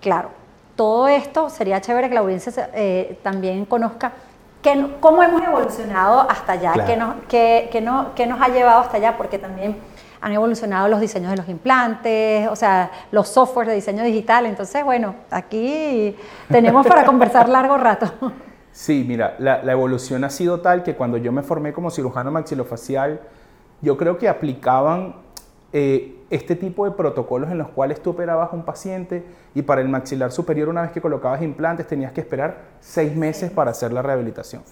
claro, 0.00 0.30
todo 0.76 1.08
esto 1.08 1.50
sería 1.50 1.80
chévere 1.80 2.08
que 2.08 2.14
la 2.14 2.20
audiencia 2.20 2.70
eh, 2.74 3.18
también 3.22 3.64
conozca 3.64 4.12
cómo 5.00 5.22
hemos 5.22 5.42
evolucionado 5.42 6.20
hasta 6.28 6.52
allá, 6.52 6.72
qué, 6.86 6.96
nos, 6.96 7.14
qué, 7.28 8.26
nos 8.26 8.40
ha 8.40 8.48
llevado 8.48 8.80
hasta 8.80 8.96
allá, 8.96 9.16
porque 9.16 9.38
también 9.38 9.76
han 10.20 10.32
evolucionado 10.32 10.88
los 10.88 11.00
diseños 11.00 11.30
de 11.30 11.36
los 11.36 11.48
implantes, 11.48 12.48
o 12.48 12.56
sea, 12.56 12.90
los 13.12 13.28
softwares 13.28 13.70
de 13.70 13.76
diseño 13.76 14.02
digital. 14.02 14.46
Entonces, 14.46 14.84
bueno, 14.84 15.14
aquí 15.30 16.16
tenemos 16.48 16.86
para 16.86 17.04
conversar 17.06 17.48
largo 17.48 17.76
rato. 17.76 18.10
Sí, 18.72 19.04
mira, 19.06 19.36
la, 19.38 19.60
evolución 19.70 20.24
ha 20.24 20.30
sido 20.30 20.60
tal 20.60 20.82
que 20.82 20.94
cuando 20.96 21.16
yo 21.16 21.32
me 21.32 21.42
formé 21.42 21.72
como 21.72 21.90
cirujano 21.90 22.30
maxilofacial, 22.30 23.20
yo 23.82 23.96
creo 23.96 24.18
que 24.18 24.28
aplicaban 24.28 25.16
eh, 25.72 26.15
este 26.30 26.56
tipo 26.56 26.84
de 26.84 26.90
protocolos 26.90 27.50
en 27.50 27.58
los 27.58 27.68
cuales 27.68 28.02
tú 28.02 28.10
operabas 28.10 28.52
a 28.52 28.56
un 28.56 28.64
paciente 28.64 29.24
y 29.54 29.62
para 29.62 29.80
el 29.80 29.88
maxilar 29.88 30.32
superior 30.32 30.68
una 30.68 30.82
vez 30.82 30.90
que 30.90 31.00
colocabas 31.00 31.42
implantes 31.42 31.86
tenías 31.86 32.12
que 32.12 32.20
esperar 32.20 32.58
seis 32.80 33.14
meses 33.14 33.50
para 33.50 33.70
hacer 33.70 33.92
la 33.92 34.02
rehabilitación. 34.02 34.62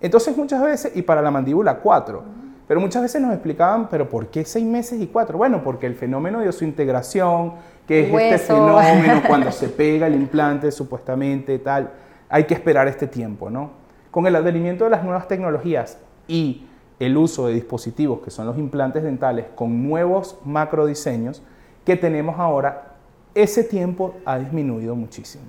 Entonces 0.00 0.36
muchas 0.36 0.62
veces, 0.62 0.92
y 0.96 1.02
para 1.02 1.22
la 1.22 1.30
mandíbula 1.30 1.76
cuatro, 1.76 2.24
pero 2.66 2.80
muchas 2.80 3.02
veces 3.02 3.20
nos 3.20 3.32
explicaban, 3.32 3.88
pero 3.88 4.08
¿por 4.08 4.26
qué 4.28 4.44
seis 4.44 4.64
meses 4.64 5.00
y 5.00 5.06
cuatro? 5.06 5.38
Bueno, 5.38 5.62
porque 5.62 5.86
el 5.86 5.94
fenómeno 5.94 6.40
de 6.40 6.50
su 6.52 6.64
integración, 6.64 7.54
que 7.86 8.00
es 8.00 8.14
este 8.14 8.52
fenómeno 8.54 9.22
cuando 9.26 9.52
se 9.52 9.68
pega 9.68 10.06
el 10.06 10.14
implante 10.14 10.72
supuestamente 10.72 11.58
tal, 11.58 11.90
hay 12.28 12.44
que 12.44 12.54
esperar 12.54 12.88
este 12.88 13.06
tiempo, 13.06 13.50
¿no? 13.50 13.70
Con 14.10 14.26
el 14.26 14.34
advenimiento 14.34 14.84
de 14.84 14.90
las 14.90 15.04
nuevas 15.04 15.28
tecnologías 15.28 15.98
y 16.26 16.66
el 17.04 17.16
uso 17.16 17.46
de 17.46 17.54
dispositivos 17.54 18.20
que 18.20 18.30
son 18.30 18.46
los 18.46 18.58
implantes 18.58 19.02
dentales 19.02 19.46
con 19.54 19.88
nuevos 19.88 20.38
macro 20.44 20.86
diseños 20.86 21.42
que 21.84 21.96
tenemos 21.96 22.38
ahora, 22.38 22.94
ese 23.34 23.64
tiempo 23.64 24.14
ha 24.24 24.38
disminuido 24.38 24.94
muchísimo. 24.94 25.44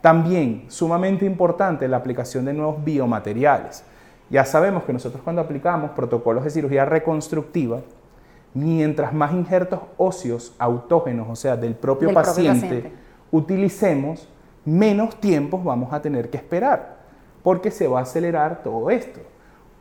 También, 0.00 0.64
sumamente 0.68 1.26
importante, 1.26 1.86
la 1.86 1.98
aplicación 1.98 2.46
de 2.46 2.54
nuevos 2.54 2.82
biomateriales. 2.82 3.84
Ya 4.30 4.44
sabemos 4.44 4.84
que 4.84 4.92
nosotros 4.92 5.22
cuando 5.22 5.42
aplicamos 5.42 5.90
protocolos 5.90 6.44
de 6.44 6.50
cirugía 6.50 6.84
reconstructiva, 6.84 7.80
mientras 8.54 9.12
más 9.12 9.32
injertos 9.32 9.80
óseos 9.96 10.54
autógenos, 10.58 11.28
o 11.28 11.36
sea, 11.36 11.56
del 11.56 11.74
propio, 11.74 12.12
paciente, 12.12 12.92
utilicemos, 13.30 14.28
menos 14.64 15.20
tiempos 15.20 15.62
vamos 15.62 15.92
a 15.92 16.00
tener 16.00 16.30
que 16.30 16.38
esperar, 16.38 16.96
porque 17.42 17.70
se 17.70 17.86
va 17.86 18.00
a 18.00 18.02
acelerar 18.02 18.62
todo 18.62 18.90
esto. 18.90 19.20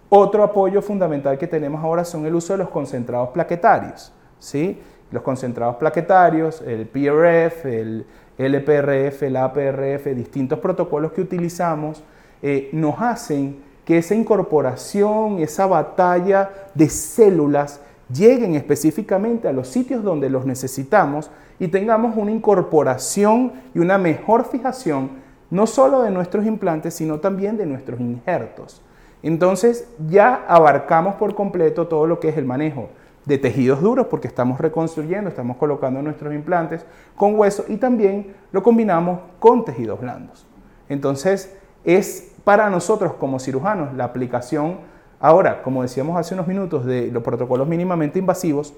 Otro 0.10 0.44
apoyo 0.44 0.82
fundamental 0.82 1.38
que 1.38 1.48
tenemos 1.48 1.84
ahora 1.84 2.04
son 2.04 2.26
el 2.26 2.34
uso 2.34 2.54
de 2.54 2.60
los 2.60 2.70
concentrados 2.70 3.30
plaquetarios. 3.30 4.12
¿sí? 4.40 4.80
Los 5.12 5.22
concentrados 5.22 5.76
plaquetarios, 5.76 6.62
el 6.62 6.88
PRF, 6.88 7.66
el 7.66 8.06
LPRF, 8.38 9.24
el 9.24 9.36
APRF, 9.36 10.06
distintos 10.16 10.60
protocolos 10.60 11.12
que 11.12 11.22
utilizamos, 11.22 12.02
eh, 12.42 12.70
nos 12.74 13.00
hacen 13.00 13.62
que 13.86 13.98
esa 13.98 14.16
incorporación, 14.16 15.40
esa 15.40 15.68
batalla 15.68 16.50
de 16.74 16.90
células 16.90 17.82
lleguen 18.12 18.56
específicamente 18.56 19.48
a 19.48 19.54
los 19.54 19.68
sitios 19.68 20.04
donde 20.04 20.30
los 20.30 20.46
necesitamos 20.46 21.30
y 21.60 21.68
tengamos 21.68 22.16
una 22.16 22.32
incorporación 22.32 23.54
y 23.76 23.80
una 23.80 23.98
mejor 23.98 24.46
fijación 24.46 25.12
no 25.52 25.68
solo 25.68 26.04
de 26.04 26.12
nuestros 26.12 26.46
implantes, 26.46 26.94
sino 26.94 27.20
también 27.20 27.58
de 27.58 27.66
nuestros 27.66 28.00
injertos. 28.00 28.82
Entonces 29.22 29.90
ya 30.08 30.46
abarcamos 30.48 31.16
por 31.16 31.36
completo 31.36 31.88
todo 31.88 32.08
lo 32.08 32.20
que 32.20 32.30
es 32.30 32.38
el 32.38 32.46
manejo 32.46 32.90
de 33.26 33.38
tejidos 33.38 33.82
duros 33.82 34.08
porque 34.08 34.28
estamos 34.28 34.60
reconstruyendo, 34.60 35.30
estamos 35.30 35.58
colocando 35.58 36.02
nuestros 36.02 36.34
implantes 36.34 36.86
con 37.16 37.38
hueso 37.38 37.66
y 37.68 37.78
también 37.78 38.34
lo 38.52 38.64
combinamos 38.64 39.20
con 39.40 39.66
tejidos 39.66 40.00
blandos. 40.00 40.48
Entonces 40.88 41.56
es 41.84 42.32
para 42.44 42.70
nosotros 42.70 43.14
como 43.14 43.40
cirujanos 43.40 43.94
la 43.94 44.06
aplicación 44.06 44.78
ahora, 45.20 45.62
como 45.62 45.82
decíamos 45.82 46.18
hace 46.18 46.34
unos 46.34 46.48
minutos, 46.48 46.86
de 46.86 47.12
los 47.12 47.22
protocolos 47.24 47.68
mínimamente 47.68 48.20
invasivos, 48.20 48.74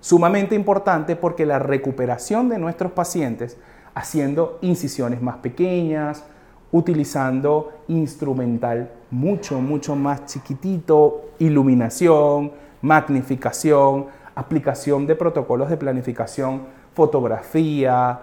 sumamente 0.00 0.54
importante 0.54 1.16
porque 1.16 1.44
la 1.44 1.58
recuperación 1.58 2.48
de 2.48 2.58
nuestros 2.58 2.92
pacientes 2.92 3.58
haciendo 3.94 4.58
incisiones 4.62 5.20
más 5.20 5.38
pequeñas, 5.38 6.24
utilizando 6.72 7.72
instrumental 7.88 8.90
mucho, 9.10 9.60
mucho 9.60 9.96
más 9.96 10.26
chiquitito, 10.26 11.30
iluminación, 11.38 12.52
magnificación, 12.82 14.06
aplicación 14.34 15.06
de 15.06 15.16
protocolos 15.16 15.68
de 15.68 15.76
planificación, 15.76 16.62
fotografía, 16.94 18.20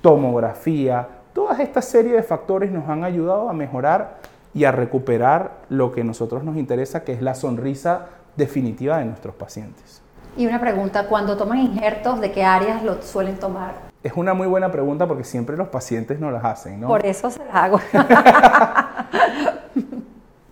tomografía, 0.00 1.08
todas 1.32 1.60
esta 1.60 1.82
serie 1.82 2.12
de 2.12 2.22
factores 2.22 2.70
nos 2.70 2.88
han 2.88 3.04
ayudado 3.04 3.48
a 3.48 3.52
mejorar 3.52 4.18
y 4.54 4.64
a 4.64 4.72
recuperar 4.72 5.52
lo 5.68 5.92
que 5.92 6.00
a 6.00 6.04
nosotros 6.04 6.42
nos 6.44 6.56
interesa, 6.56 7.04
que 7.04 7.12
es 7.12 7.22
la 7.22 7.34
sonrisa 7.34 8.06
definitiva 8.36 8.98
de 8.98 9.04
nuestros 9.04 9.34
pacientes. 9.34 10.02
Y 10.36 10.46
una 10.46 10.60
pregunta, 10.60 11.08
cuando 11.08 11.36
toman 11.36 11.58
injertos, 11.58 12.20
¿de 12.20 12.32
qué 12.32 12.44
áreas 12.44 12.82
lo 12.82 13.02
suelen 13.02 13.38
tomar? 13.38 13.89
Es 14.02 14.14
una 14.16 14.32
muy 14.32 14.46
buena 14.46 14.72
pregunta 14.72 15.06
porque 15.06 15.24
siempre 15.24 15.56
los 15.56 15.68
pacientes 15.68 16.18
no 16.18 16.30
las 16.30 16.44
hacen, 16.44 16.80
¿no? 16.80 16.88
Por 16.88 17.04
eso 17.04 17.30
se 17.30 17.44
las 17.44 17.54
hago. 17.54 17.80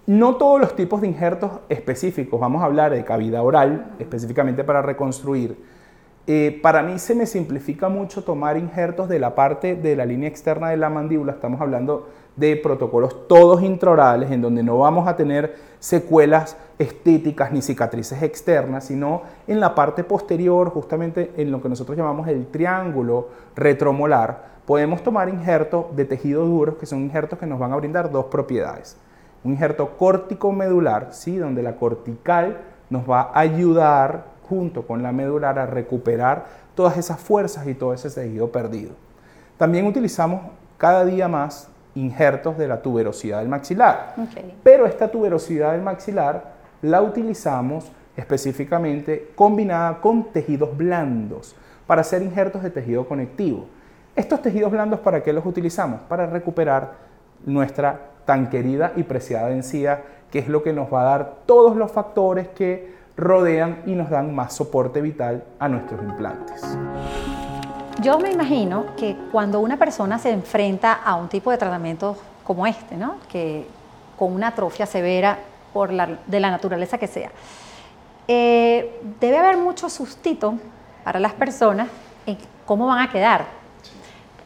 no 0.06 0.36
todos 0.36 0.60
los 0.60 0.76
tipos 0.76 1.00
de 1.00 1.08
injertos 1.08 1.52
específicos, 1.70 2.38
vamos 2.38 2.62
a 2.62 2.66
hablar 2.66 2.92
de 2.92 3.04
cavidad 3.04 3.42
oral, 3.42 3.92
específicamente 3.98 4.64
para 4.64 4.82
reconstruir. 4.82 5.77
Eh, 6.30 6.60
para 6.62 6.82
mí 6.82 6.98
se 6.98 7.14
me 7.14 7.24
simplifica 7.24 7.88
mucho 7.88 8.22
tomar 8.22 8.58
injertos 8.58 9.08
de 9.08 9.18
la 9.18 9.34
parte 9.34 9.76
de 9.76 9.96
la 9.96 10.04
línea 10.04 10.28
externa 10.28 10.68
de 10.68 10.76
la 10.76 10.90
mandíbula, 10.90 11.32
estamos 11.32 11.58
hablando 11.58 12.10
de 12.36 12.54
protocolos 12.56 13.26
todos 13.26 13.62
intraorales, 13.62 14.30
en 14.30 14.42
donde 14.42 14.62
no 14.62 14.76
vamos 14.76 15.08
a 15.08 15.16
tener 15.16 15.56
secuelas 15.78 16.58
estéticas 16.78 17.50
ni 17.50 17.62
cicatrices 17.62 18.22
externas, 18.22 18.84
sino 18.84 19.22
en 19.46 19.58
la 19.58 19.74
parte 19.74 20.04
posterior, 20.04 20.68
justamente 20.68 21.32
en 21.38 21.50
lo 21.50 21.62
que 21.62 21.70
nosotros 21.70 21.96
llamamos 21.96 22.28
el 22.28 22.48
triángulo 22.48 23.28
retromolar, 23.56 24.58
podemos 24.66 25.02
tomar 25.02 25.30
injertos 25.30 25.96
de 25.96 26.04
tejido 26.04 26.44
duro, 26.44 26.76
que 26.76 26.84
son 26.84 26.98
injertos 27.00 27.38
que 27.38 27.46
nos 27.46 27.58
van 27.58 27.72
a 27.72 27.76
brindar 27.76 28.10
dos 28.10 28.26
propiedades. 28.26 28.98
Un 29.44 29.52
injerto 29.52 29.96
córtico 29.96 30.52
medular, 30.52 31.08
¿sí? 31.12 31.38
donde 31.38 31.62
la 31.62 31.76
cortical 31.76 32.58
nos 32.90 33.08
va 33.08 33.30
a 33.32 33.40
ayudar 33.40 34.37
junto 34.48 34.86
con 34.86 35.02
la 35.02 35.12
medular 35.12 35.58
a 35.58 35.66
recuperar 35.66 36.46
todas 36.74 36.96
esas 36.96 37.20
fuerzas 37.20 37.66
y 37.66 37.74
todo 37.74 37.92
ese 37.92 38.10
tejido 38.10 38.50
perdido. 38.50 38.92
También 39.56 39.86
utilizamos 39.86 40.42
cada 40.76 41.04
día 41.04 41.28
más 41.28 41.68
injertos 41.94 42.56
de 42.56 42.68
la 42.68 42.80
tuberosidad 42.80 43.40
del 43.40 43.48
maxilar. 43.48 44.14
Pero 44.62 44.86
esta 44.86 45.10
tuberosidad 45.10 45.72
del 45.72 45.82
maxilar 45.82 46.52
la 46.82 47.02
utilizamos 47.02 47.90
específicamente 48.16 49.30
combinada 49.34 50.00
con 50.00 50.32
tejidos 50.32 50.76
blandos 50.76 51.54
para 51.86 52.02
hacer 52.02 52.22
injertos 52.22 52.62
de 52.62 52.70
tejido 52.70 53.06
conectivo. 53.08 53.66
Estos 54.14 54.42
tejidos 54.42 54.70
blandos, 54.70 55.00
¿para 55.00 55.22
qué 55.22 55.32
los 55.32 55.46
utilizamos? 55.46 56.00
Para 56.02 56.26
recuperar 56.26 56.92
nuestra 57.44 58.00
tan 58.24 58.50
querida 58.50 58.92
y 58.96 59.04
preciada 59.04 59.50
encía, 59.52 60.02
que 60.30 60.40
es 60.40 60.48
lo 60.48 60.62
que 60.62 60.72
nos 60.72 60.92
va 60.92 61.02
a 61.02 61.04
dar 61.04 61.34
todos 61.46 61.76
los 61.76 61.90
factores 61.90 62.48
que 62.48 62.97
rodean 63.18 63.82
y 63.84 63.92
nos 63.92 64.08
dan 64.08 64.32
más 64.32 64.54
soporte 64.54 65.02
vital 65.02 65.44
a 65.58 65.68
nuestros 65.68 66.00
implantes. 66.02 66.62
Yo 68.00 68.18
me 68.20 68.30
imagino 68.30 68.94
que 68.96 69.16
cuando 69.32 69.58
una 69.58 69.76
persona 69.76 70.20
se 70.20 70.30
enfrenta 70.30 70.92
a 70.92 71.16
un 71.16 71.28
tipo 71.28 71.50
de 71.50 71.58
tratamiento 71.58 72.16
como 72.44 72.64
este, 72.64 72.96
¿no? 72.96 73.16
que 73.28 73.66
con 74.16 74.32
una 74.32 74.48
atrofia 74.48 74.86
severa 74.86 75.36
por 75.72 75.90
de 75.90 76.40
la 76.40 76.50
naturaleza 76.50 76.96
que 76.96 77.08
sea, 77.08 77.30
eh, 78.28 79.00
debe 79.20 79.36
haber 79.36 79.56
mucho 79.56 79.90
sustito 79.90 80.54
para 81.02 81.18
las 81.18 81.32
personas 81.32 81.88
en 82.24 82.38
cómo 82.64 82.86
van 82.86 83.00
a 83.00 83.10
quedar. 83.10 83.46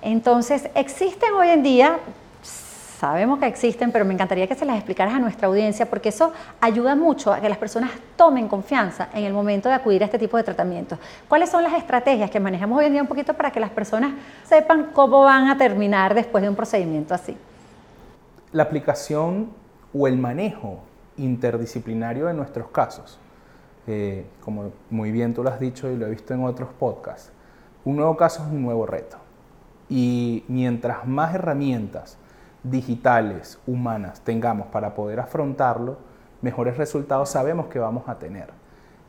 Entonces, 0.00 0.69
existen 0.75 1.33
hoy 1.35 1.49
en 1.49 1.62
día 1.62 1.99
sabemos 3.03 3.41
que 3.41 3.47
existen, 3.47 3.91
pero 3.91 4.05
me 4.05 4.15
encantaría 4.15 4.47
que 4.47 4.55
se 4.55 4.65
las 4.65 4.77
explicaras 4.77 5.15
a 5.15 5.19
nuestra 5.19 5.49
audiencia 5.49 5.87
porque 5.91 6.11
eso 6.11 6.33
ayuda 6.61 6.95
mucho 6.95 7.33
a 7.33 7.41
que 7.41 7.49
las 7.49 7.59
personas 7.59 7.91
tomen 8.15 8.47
confianza 8.47 9.09
en 9.13 9.25
el 9.25 9.33
momento 9.33 9.69
de 9.69 9.75
acudir 9.75 10.03
a 10.03 10.05
este 10.05 10.21
tipo 10.21 10.37
de 10.37 10.45
tratamientos. 10.45 11.01
¿Cuáles 11.29 11.51
son 11.51 11.65
las 11.65 11.73
estrategias 11.73 12.31
que 12.31 12.39
manejamos 12.39 12.79
hoy 12.79 12.85
en 12.85 12.93
día 12.93 13.03
un 13.03 13.09
poquito 13.09 13.35
para 13.35 13.51
que 13.51 13.59
las 13.59 13.71
personas 13.71 14.13
sepan 14.45 14.91
cómo 14.93 15.23
van 15.23 15.49
a 15.49 15.59
terminar 15.59 16.15
después 16.15 16.43
de 16.43 16.49
un 16.49 16.55
procedimiento 16.55 17.13
así? 17.13 17.37
La 18.53 18.63
aplicación 18.63 19.51
o 19.93 20.07
el 20.07 20.17
manejo 20.17 20.79
interdisciplinario 21.17 22.27
de 22.27 22.35
nuestros 22.35 22.69
casos, 22.69 23.19
eh, 23.89 24.27
como 24.45 24.71
muy 24.91 25.11
bien 25.11 25.35
tú 25.35 25.43
lo 25.43 25.51
has 25.51 25.59
dicho 25.59 25.91
y 25.91 25.97
lo 25.97 26.07
he 26.07 26.11
visto 26.11 26.35
en 26.35 26.45
otros 26.45 26.69
podcasts, 26.79 27.33
un 27.85 27.97
nuevo 27.97 28.17
caso 28.17 28.45
es 28.45 28.49
un 28.49 28.63
nuevo 28.63 28.87
reto. 28.87 29.17
Y 29.89 30.45
mientras 30.47 31.05
más 31.05 31.35
herramientas 31.35 32.17
digitales, 32.62 33.59
humanas, 33.66 34.21
tengamos 34.21 34.69
para 34.69 34.95
poder 34.95 35.21
afrontarlo, 35.21 35.99
mejores 36.40 36.76
resultados 36.76 37.28
sabemos 37.28 37.66
que 37.66 37.78
vamos 37.78 38.09
a 38.09 38.19
tener. 38.19 38.50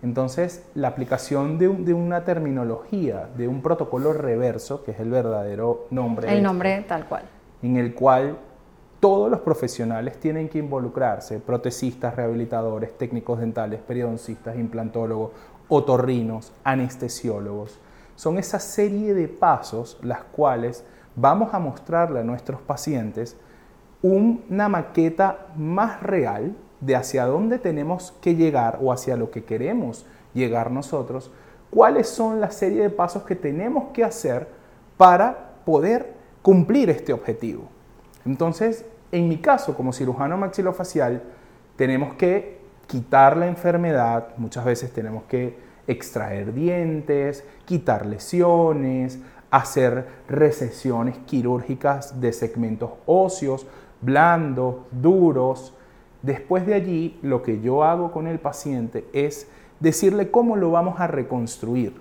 Entonces, 0.01 0.65
la 0.75 0.89
aplicación 0.89 1.57
de, 1.57 1.69
una 1.69 2.25
terminología, 2.25 3.29
de 3.37 3.47
un 3.47 3.61
protocolo 3.61 4.11
reverso, 4.11 4.83
que 4.83 4.91
es 4.91 4.99
el 4.99 5.09
verdadero 5.09 5.87
nombre. 5.91 6.31
El 6.31 6.43
nombre 6.43 6.83
tal 6.87 7.05
cual. 7.07 7.23
En 7.61 7.77
el 7.77 7.93
cual 7.93 8.37
todos 8.99 9.31
los 9.31 9.39
profesionales 9.39 10.19
tienen 10.19 10.49
que 10.49 10.59
involucrarse, 10.59 11.39
protecistas, 11.39 12.17
rehabilitadores, 12.17 12.97
técnicos 12.97 13.39
dentales, 13.39 13.79
periodoncistas, 13.81 14.57
implantólogos, 14.57 15.31
otorrinos, 15.69 16.51
anestesiólogos. 16.65 17.79
Son 18.15 18.37
esa 18.37 18.59
serie 18.59 19.13
de 19.13 19.29
pasos 19.29 19.97
las 20.01 20.23
cuales 20.23 20.85
vamos 21.15 21.53
a 21.53 21.59
mostrarle 21.59 22.19
a 22.19 22.23
nuestros 22.23 22.61
pacientes 22.61 23.37
una 24.03 24.69
maqueta 24.69 25.47
más 25.55 26.03
real 26.03 26.55
de 26.81 26.95
hacia 26.95 27.25
dónde 27.25 27.57
tenemos 27.57 28.13
que 28.21 28.35
llegar 28.35 28.77
o 28.81 28.91
hacia 28.91 29.17
lo 29.17 29.31
que 29.31 29.45
queremos 29.45 30.05
llegar 30.33 30.69
nosotros 30.69 31.31
cuáles 31.73 32.07
son 32.07 32.39
la 32.39 32.51
serie 32.51 32.83
de 32.83 32.89
pasos 32.91 33.23
que 33.23 33.35
tenemos 33.35 33.85
que 33.93 34.03
hacer 34.03 34.47
para 34.95 35.53
poder 35.65 36.13
cumplir 36.43 36.91
este 36.91 37.13
objetivo. 37.13 37.63
Entonces, 38.25 38.85
en 39.11 39.27
mi 39.27 39.37
caso, 39.37 39.75
como 39.75 39.91
cirujano 39.91 40.37
maxilofacial, 40.37 41.23
tenemos 41.75 42.13
que 42.13 42.59
quitar 42.85 43.37
la 43.37 43.47
enfermedad, 43.47 44.29
muchas 44.37 44.65
veces 44.65 44.93
tenemos 44.93 45.23
que 45.23 45.57
extraer 45.87 46.53
dientes, 46.53 47.43
quitar 47.65 48.05
lesiones, 48.05 49.19
hacer 49.49 50.07
recesiones 50.27 51.17
quirúrgicas 51.25 52.19
de 52.21 52.33
segmentos 52.33 52.91
óseos, 53.05 53.65
blandos, 54.03 54.75
duros. 54.91 55.73
Después 56.21 56.65
de 56.65 56.73
allí, 56.73 57.17
lo 57.21 57.41
que 57.41 57.61
yo 57.61 57.83
hago 57.83 58.11
con 58.11 58.27
el 58.27 58.39
paciente 58.39 59.05
es 59.13 59.47
decirle 59.79 60.31
cómo 60.31 60.55
lo 60.55 60.71
vamos 60.71 60.99
a 60.99 61.07
reconstruir 61.07 61.93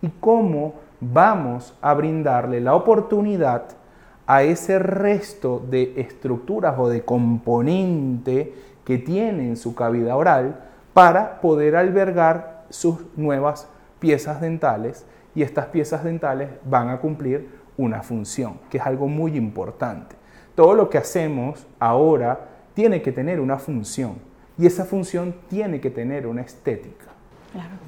y 0.00 0.08
cómo 0.20 0.74
vamos 1.00 1.76
a 1.80 1.94
brindarle 1.94 2.60
la 2.60 2.74
oportunidad 2.74 3.64
a 4.26 4.42
ese 4.42 4.78
resto 4.78 5.62
de 5.70 5.94
estructuras 5.96 6.78
o 6.78 6.88
de 6.88 7.04
componente 7.04 8.54
que 8.84 8.98
tiene 8.98 9.48
en 9.48 9.56
su 9.56 9.74
cavidad 9.74 10.16
oral 10.16 10.60
para 10.92 11.40
poder 11.40 11.76
albergar 11.76 12.64
sus 12.70 12.98
nuevas 13.16 13.68
piezas 13.98 14.40
dentales 14.40 15.04
y 15.34 15.42
estas 15.42 15.66
piezas 15.66 16.04
dentales 16.04 16.50
van 16.64 16.88
a 16.88 16.98
cumplir 16.98 17.48
una 17.76 18.02
función, 18.02 18.58
que 18.70 18.78
es 18.78 18.86
algo 18.86 19.08
muy 19.08 19.36
importante. 19.36 20.16
Todo 20.54 20.74
lo 20.74 20.90
que 20.90 20.98
hacemos 20.98 21.66
ahora 21.78 22.48
tiene 22.74 23.02
que 23.02 23.12
tener 23.12 23.40
una 23.40 23.58
función 23.58 24.16
y 24.58 24.66
esa 24.66 24.84
función 24.84 25.34
tiene 25.48 25.80
que 25.80 25.90
tener 25.90 26.26
una 26.26 26.42
estética. 26.42 27.06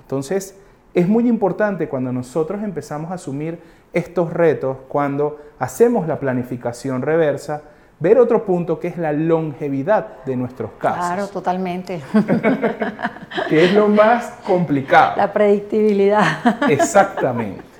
Entonces, 0.02 0.58
es 0.92 1.08
muy 1.08 1.28
importante 1.28 1.88
cuando 1.88 2.12
nosotros 2.12 2.62
empezamos 2.62 3.10
a 3.10 3.14
asumir 3.14 3.58
estos 3.92 4.32
retos, 4.32 4.76
cuando 4.88 5.40
hacemos 5.58 6.06
la 6.06 6.18
planificación 6.18 7.02
reversa, 7.02 7.62
ver 8.00 8.18
otro 8.18 8.44
punto 8.44 8.80
que 8.80 8.88
es 8.88 8.98
la 8.98 9.12
longevidad 9.12 10.24
de 10.24 10.36
nuestros 10.36 10.72
casos. 10.78 10.98
Claro, 10.98 11.28
totalmente. 11.28 12.02
que 13.48 13.64
es 13.64 13.74
lo 13.74 13.88
más 13.88 14.34
complicado. 14.46 15.16
La 15.16 15.32
predictibilidad. 15.32 16.24
Exactamente. 16.68 17.62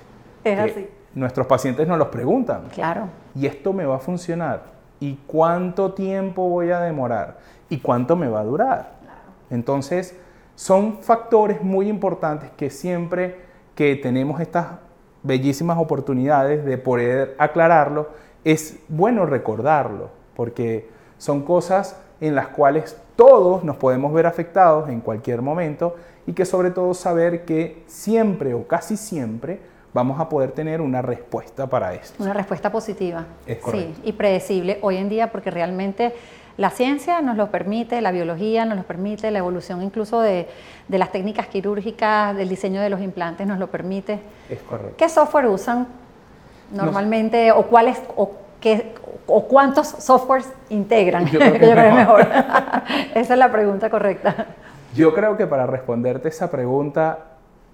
Es 0.45 0.59
así. 0.59 0.87
Nuestros 1.15 1.47
pacientes 1.47 1.89
nos 1.89 1.97
los 1.97 2.09
preguntan. 2.09 2.65
Claro. 2.71 3.09
¿Y 3.35 3.47
esto 3.47 3.73
me 3.73 3.87
va 3.87 3.97
a 3.97 3.99
funcionar? 3.99 4.74
¿Y 5.05 5.19
cuánto 5.27 5.93
tiempo 5.93 6.49
voy 6.49 6.71
a 6.71 6.81
demorar? 6.81 7.37
¿Y 7.69 7.81
cuánto 7.81 8.17
me 8.17 8.27
va 8.27 8.41
a 8.41 8.45
durar? 8.45 8.93
Entonces, 9.51 10.17
son 10.55 11.03
factores 11.03 11.61
muy 11.61 11.91
importantes 11.91 12.51
que 12.57 12.71
siempre 12.71 13.37
que 13.75 13.97
tenemos 13.97 14.41
estas 14.41 14.79
bellísimas 15.23 15.77
oportunidades 15.77 16.65
de 16.65 16.79
poder 16.79 17.35
aclararlo, 17.37 18.09
es 18.45 18.79
bueno 18.89 19.27
recordarlo, 19.27 20.09
porque 20.35 20.89
son 21.19 21.43
cosas 21.43 22.01
en 22.23 22.35
las 22.35 22.49
cuales 22.49 22.97
todos 23.15 23.63
nos 23.63 23.77
podemos 23.77 24.11
ver 24.15 24.25
afectados 24.25 24.89
en 24.89 25.03
cualquier 25.03 25.43
momento 25.43 25.97
y 26.27 26.33
que 26.33 26.47
sobre 26.47 26.71
todo 26.71 26.95
saber 26.95 27.45
que 27.45 27.85
siempre 27.89 28.55
o 28.55 28.67
casi 28.67 28.97
siempre 28.97 29.61
vamos 29.95 30.21
a 30.21 30.29
poder 30.29 30.51
tener 30.51 30.81
una 30.81 31.01
respuesta 31.01 31.69
para 31.69 31.95
esto. 31.95 32.23
Una 32.23 32.35
respuesta 32.35 32.71
positiva. 32.71 33.25
Sí, 33.47 33.95
y 34.03 34.13
predecible 34.13 34.79
hoy 34.83 34.97
en 34.97 35.09
día 35.09 35.31
porque 35.31 35.51
realmente 35.51 36.13
la 36.57 36.71
ciencia 36.71 37.23
nos 37.23 37.37
lo 37.37 37.51
permite, 37.51 38.01
la 38.01 38.11
biología 38.11 38.65
nos 38.65 38.77
lo 38.77 38.83
permite, 38.83 39.31
la 39.31 39.39
evolución 39.39 39.83
incluso 39.83 40.21
de, 40.21 40.49
las 40.89 41.13
técnicas 41.13 41.47
quirúrgicas, 41.47 42.37
del 42.37 42.49
diseño 42.49 42.83
de 42.83 42.91
los 42.91 43.01
implantes 43.01 43.47
nos 43.47 43.59
lo 43.59 43.69
permite. 43.69 44.19
Es 44.49 44.61
correcto. 44.63 44.97
¿Qué 44.99 45.09
software 45.09 45.47
usan 45.47 45.87
normalmente 46.73 47.53
o 47.53 47.63
cuáles 47.67 48.01
o 48.17 48.33
qué 48.61 48.95
o 49.27 49.45
cuántos 49.45 49.87
softwares 49.87 50.53
integran? 50.71 51.27
Yo 51.27 51.39
creo 51.39 51.53
que, 51.59 51.71
es 51.71 51.95
mejor. 51.95 52.21
Esa 53.15 53.33
es 53.35 53.39
la 53.39 53.51
pregunta 53.51 53.89
correcta. 53.91 54.47
Yo 54.95 55.15
creo 55.15 55.37
que 55.37 55.47
para 55.47 55.67
responderte 55.67 56.29
esa 56.29 56.53
pregunta 56.53 57.19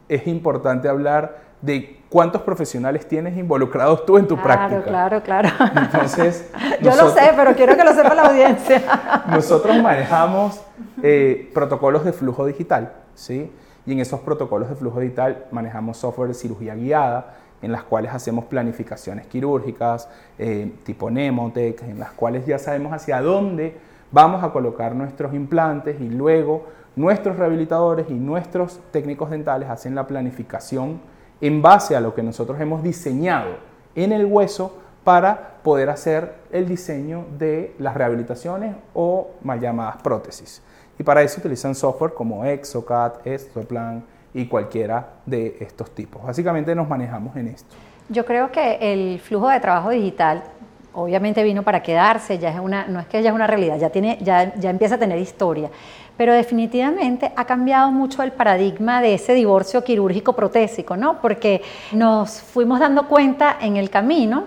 es 0.09 0.27
importante 0.27 0.89
hablar 0.89 1.50
de 1.63 2.01
cuántos 2.09 2.43
profesionales 2.43 3.07
tienes 3.07 3.37
involucrados 3.37 4.05
tú 4.05 4.19
en 4.19 4.27
tu 4.27 4.37
práctica. 4.37 4.83
Claro, 4.83 5.23
claro, 5.23 5.49
Entonces, 5.77 6.51
yo 6.83 6.95
lo 6.97 7.11
sé, 7.11 7.33
pero 7.37 7.55
quiero 7.55 7.77
que 7.77 7.85
lo 7.85 7.95
sepa 7.95 8.15
la 8.15 8.27
audiencia. 8.27 8.83
nosotros 9.29 9.81
manejamos 9.83 10.61
eh, 11.03 11.51
protocolos 11.55 12.05
de 12.05 12.13
flujo 12.13 12.47
digital, 12.47 12.93
¿sí? 13.15 13.51
Y 13.87 13.93
en 13.93 14.01
esos 14.01 14.21
protocolos 14.21 14.69
de 14.69 14.75
flujo 14.75 15.01
digital 15.01 15.47
manejamos 15.51 15.97
software 15.97 16.29
de 16.29 16.35
cirugía 16.35 16.75
guiada, 16.75 17.37
en 17.63 17.73
las 17.73 17.85
cuales 17.85 18.13
hacemos 18.13 18.47
planificaciones 18.47 19.27
quirúrgicas, 19.27 20.09
eh, 20.39 20.73
tipo 20.85 21.11
Nemotec, 21.11 21.83
en 21.83 21.99
las 21.99 22.13
cuales 22.13 22.47
ya 22.47 22.59
sabemos 22.59 22.93
hacia 22.93 23.21
dónde 23.21 23.77
vamos 24.13 24.43
a 24.43 24.51
colocar 24.51 24.95
nuestros 24.95 25.35
implantes 25.35 26.01
y 26.01 26.09
luego 26.09 26.67
nuestros 26.97 27.37
rehabilitadores 27.37 28.07
y 28.11 28.15
nuestros 28.15 28.81
técnicos 28.91 29.31
dentales 29.31 29.69
hacen 29.69 29.95
la 29.95 30.07
planificación 30.07 31.01
en 31.41 31.63
base 31.63 31.97
a 31.97 32.01
lo 32.01 32.15
que 32.15 32.23
nosotros 32.23 32.61
hemos 32.61 32.83
diseñado 32.83 33.57
en 33.95 34.13
el 34.13 34.27
hueso 34.27 34.79
para 35.05 35.59
poder 35.63 35.91
hacer 35.91 36.35
el 36.53 36.69
diseño 36.69 37.25
de 37.39 37.75
las 37.79 37.95
rehabilitaciones 37.95 38.77
o 38.95 39.31
mal 39.43 39.61
llamadas 39.61 39.97
prótesis. 40.03 40.63
Y 40.99 41.03
para 41.03 41.23
eso 41.23 41.41
utilizan 41.41 41.75
software 41.75 42.13
como 42.13 42.45
Exocad, 42.45 43.27
Estoplan 43.27 44.05
y 44.35 44.47
cualquiera 44.47 45.15
de 45.25 45.57
estos 45.61 45.91
tipos. 45.93 46.23
Básicamente 46.23 46.75
nos 46.75 46.89
manejamos 46.89 47.35
en 47.37 47.49
esto. 47.49 47.75
Yo 48.09 48.25
creo 48.25 48.51
que 48.53 48.79
el 48.81 49.21
flujo 49.21 49.49
de 49.49 49.61
trabajo 49.61 49.91
digital 49.91 50.43
obviamente 50.95 51.43
vino 51.43 51.63
para 51.63 51.83
quedarse, 51.83 52.39
ya 52.39 52.51
es 52.51 52.61
una, 52.61 52.87
no 52.87 53.01
es 53.01 53.07
que 53.07 53.23
ya 53.23 53.31
es 53.31 53.35
una 53.35 53.47
realidad, 53.47 53.79
ya, 53.79 53.91
tiene, 53.91 54.19
ya, 54.21 54.55
ya 54.55 54.71
empieza 54.71 54.97
a 54.97 54.99
tener 54.99 55.19
historia 55.19 55.71
pero 56.21 56.35
definitivamente 56.35 57.33
ha 57.35 57.47
cambiado 57.47 57.91
mucho 57.91 58.23
el 58.23 58.33
paradigma 58.33 59.01
de 59.01 59.15
ese 59.15 59.33
divorcio 59.33 59.83
quirúrgico 59.83 60.35
protésico, 60.35 60.95
¿no? 60.95 61.19
Porque 61.19 61.63
nos 61.93 62.43
fuimos 62.43 62.79
dando 62.79 63.09
cuenta 63.09 63.57
en 63.59 63.79
el 63.79 63.89
camino 63.89 64.45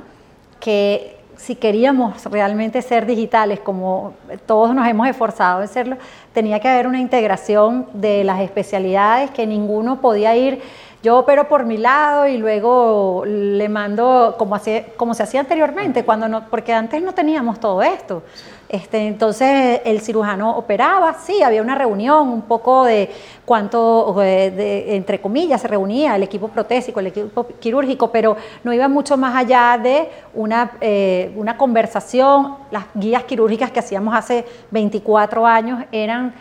que 0.60 1.17
si 1.36 1.56
queríamos 1.56 2.23
realmente 2.25 2.79
ser 2.84 3.08
digitales, 3.08 3.60
como 3.60 4.13
todos 4.45 4.75
nos 4.75 4.88
hemos 4.88 5.08
esforzado 5.08 5.63
en 5.63 5.67
serlo, 5.67 5.97
tenía 6.32 6.60
que 6.60 6.69
haber 6.69 6.86
una 6.86 6.99
integración 6.99 7.88
de 7.93 8.23
las 8.23 8.41
especialidades 8.41 9.32
que 9.32 9.47
ninguno 9.47 9.99
podía 9.99 10.36
ir. 10.36 10.62
Yo 11.03 11.19
opero 11.19 11.49
por 11.49 11.65
mi 11.65 11.77
lado 11.77 12.27
y 12.27 12.37
luego 12.37 13.25
le 13.25 13.67
mando 13.67 14.35
como, 14.39 14.55
como 14.95 15.13
se 15.13 15.23
hacía 15.23 15.41
anteriormente, 15.41 16.05
cuando 16.05 16.29
no, 16.29 16.49
porque 16.49 16.71
antes 16.71 17.03
no 17.03 17.13
teníamos 17.13 17.59
todo 17.59 17.83
esto. 17.83 18.23
Este, 18.69 19.05
entonces 19.07 19.81
el 19.83 19.99
cirujano 19.99 20.57
operaba, 20.57 21.13
sí, 21.15 21.43
había 21.43 21.61
una 21.61 21.75
reunión, 21.75 22.29
un 22.29 22.43
poco 22.43 22.85
de 22.85 23.09
cuánto, 23.43 24.15
de, 24.17 24.95
entre 24.95 25.19
comillas, 25.19 25.59
se 25.59 25.67
reunía 25.67 26.15
el 26.15 26.23
equipo 26.23 26.47
protésico, 26.47 27.01
el 27.01 27.07
equipo 27.07 27.47
quirúrgico, 27.59 28.09
pero 28.09 28.37
no 28.63 28.71
iba 28.71 28.87
mucho 28.87 29.17
más 29.17 29.35
allá 29.35 29.77
de 29.83 30.09
una, 30.33 30.71
eh, 30.79 31.33
una 31.35 31.57
conversación. 31.57 32.55
Las 32.71 32.85
guías 32.93 33.25
quirúrgicas 33.25 33.71
que 33.71 33.79
hacíamos 33.79 34.15
hace 34.15 34.45
24 34.71 35.45
años 35.45 35.83
eran 35.91 36.33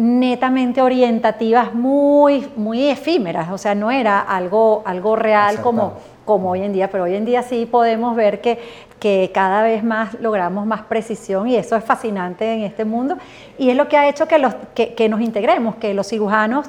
netamente 0.00 0.82
orientativas, 0.82 1.74
muy, 1.74 2.48
muy 2.56 2.88
efímeras, 2.88 3.50
o 3.50 3.58
sea, 3.58 3.74
no 3.74 3.90
era 3.90 4.20
algo, 4.20 4.82
algo 4.84 5.16
real 5.16 5.60
como, 5.60 5.94
como 6.24 6.50
hoy 6.50 6.62
en 6.62 6.72
día, 6.72 6.90
pero 6.90 7.04
hoy 7.04 7.14
en 7.14 7.24
día 7.24 7.42
sí 7.42 7.66
podemos 7.66 8.16
ver 8.16 8.40
que 8.40 8.58
que 9.00 9.30
cada 9.34 9.62
vez 9.62 9.82
más 9.82 10.20
logramos 10.20 10.66
más 10.66 10.82
precisión 10.82 11.48
y 11.48 11.56
eso 11.56 11.74
es 11.74 11.82
fascinante 11.82 12.52
en 12.52 12.60
este 12.60 12.84
mundo. 12.84 13.16
Y 13.58 13.70
es 13.70 13.76
lo 13.76 13.88
que 13.88 13.96
ha 13.96 14.08
hecho 14.08 14.28
que, 14.28 14.38
los, 14.38 14.54
que, 14.74 15.08
nos 15.08 15.20
integremos, 15.22 15.76
que 15.76 15.94
los 15.94 16.06
cirujanos, 16.06 16.66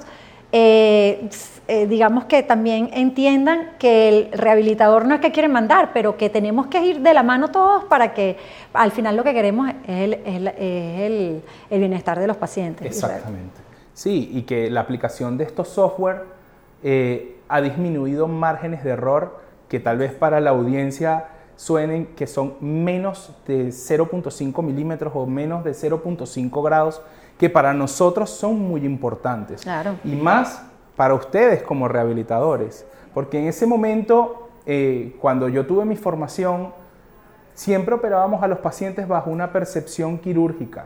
eh, 0.51 1.29
eh, 1.67 1.87
digamos 1.87 2.25
que 2.25 2.43
también 2.43 2.89
entiendan 2.93 3.71
que 3.79 4.09
el 4.09 4.31
rehabilitador 4.31 5.05
no 5.05 5.15
es 5.15 5.21
que 5.21 5.31
quiere 5.31 5.47
mandar, 5.47 5.91
pero 5.93 6.17
que 6.17 6.29
tenemos 6.29 6.67
que 6.67 6.85
ir 6.85 7.01
de 7.01 7.13
la 7.13 7.23
mano 7.23 7.49
todos 7.49 7.85
para 7.85 8.13
que 8.13 8.37
al 8.73 8.91
final 8.91 9.15
lo 9.15 9.23
que 9.23 9.33
queremos 9.33 9.71
es 9.87 10.17
el 10.25 11.41
bienestar 11.69 12.19
de 12.19 12.27
los 12.27 12.37
pacientes. 12.37 12.87
Exactamente. 12.87 13.61
Sí, 13.93 14.31
y 14.33 14.43
que 14.43 14.69
la 14.69 14.81
aplicación 14.81 15.37
de 15.37 15.43
estos 15.43 15.67
software 15.67 16.23
eh, 16.83 17.37
ha 17.47 17.61
disminuido 17.61 18.27
márgenes 18.27 18.83
de 18.83 18.91
error 18.91 19.39
que 19.67 19.79
tal 19.79 19.97
vez 19.97 20.13
para 20.13 20.39
la 20.39 20.49
audiencia 20.49 21.27
suenen 21.55 22.07
que 22.15 22.25
son 22.25 22.55
menos 22.61 23.31
de 23.45 23.67
0.5 23.67 24.63
milímetros 24.63 25.13
o 25.15 25.27
menos 25.27 25.63
de 25.63 25.71
0.5 25.71 26.63
grados, 26.63 27.01
que 27.41 27.49
para 27.49 27.73
nosotros 27.73 28.29
son 28.29 28.59
muy 28.59 28.85
importantes. 28.85 29.65
Y 30.05 30.15
más 30.15 30.61
para 30.95 31.15
ustedes 31.15 31.63
como 31.63 31.87
rehabilitadores, 31.87 32.85
porque 33.15 33.39
en 33.39 33.47
ese 33.47 33.65
momento, 33.65 34.49
eh, 34.67 35.15
cuando 35.19 35.49
yo 35.49 35.65
tuve 35.65 35.83
mi 35.83 35.95
formación, 35.95 36.71
siempre 37.55 37.95
operábamos 37.95 38.43
a 38.43 38.47
los 38.47 38.59
pacientes 38.59 39.07
bajo 39.07 39.31
una 39.31 39.51
percepción 39.51 40.19
quirúrgica, 40.19 40.85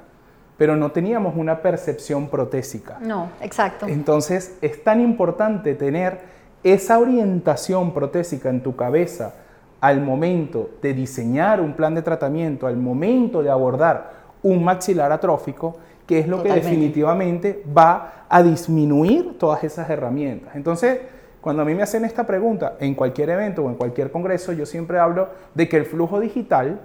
pero 0.57 0.77
no 0.77 0.93
teníamos 0.93 1.35
una 1.35 1.61
percepción 1.61 2.29
protésica. 2.29 2.99
No, 3.01 3.31
exacto. 3.41 3.85
Entonces, 3.89 4.57
es 4.61 4.81
tan 4.81 5.01
importante 5.01 5.75
tener 5.75 6.21
esa 6.63 6.99
orientación 6.99 7.93
protésica 7.93 8.47
en 8.47 8.63
tu 8.63 8.77
cabeza 8.77 9.33
al 9.81 9.99
momento 9.99 10.69
de 10.81 10.93
diseñar 10.93 11.59
un 11.59 11.73
plan 11.73 11.95
de 11.95 12.01
tratamiento, 12.01 12.65
al 12.65 12.77
momento 12.77 13.43
de 13.43 13.49
abordar 13.49 14.13
un 14.41 14.63
maxilar 14.63 15.11
atrófico, 15.11 15.79
que 16.07 16.19
es 16.19 16.27
lo 16.27 16.43
que 16.43 16.51
definitivamente 16.51 17.63
va 17.75 18.25
a 18.29 18.43
disminuir 18.43 19.37
todas 19.37 19.63
esas 19.63 19.89
herramientas. 19.89 20.55
Entonces, 20.55 20.99
cuando 21.41 21.61
a 21.61 21.65
mí 21.65 21.75
me 21.75 21.83
hacen 21.83 22.05
esta 22.05 22.25
pregunta 22.25 22.75
en 22.79 22.95
cualquier 22.95 23.29
evento 23.29 23.63
o 23.63 23.69
en 23.69 23.75
cualquier 23.75 24.11
congreso, 24.11 24.51
yo 24.51 24.65
siempre 24.65 24.99
hablo 24.99 25.29
de 25.53 25.69
que 25.69 25.77
el 25.77 25.85
flujo 25.85 26.19
digital 26.19 26.79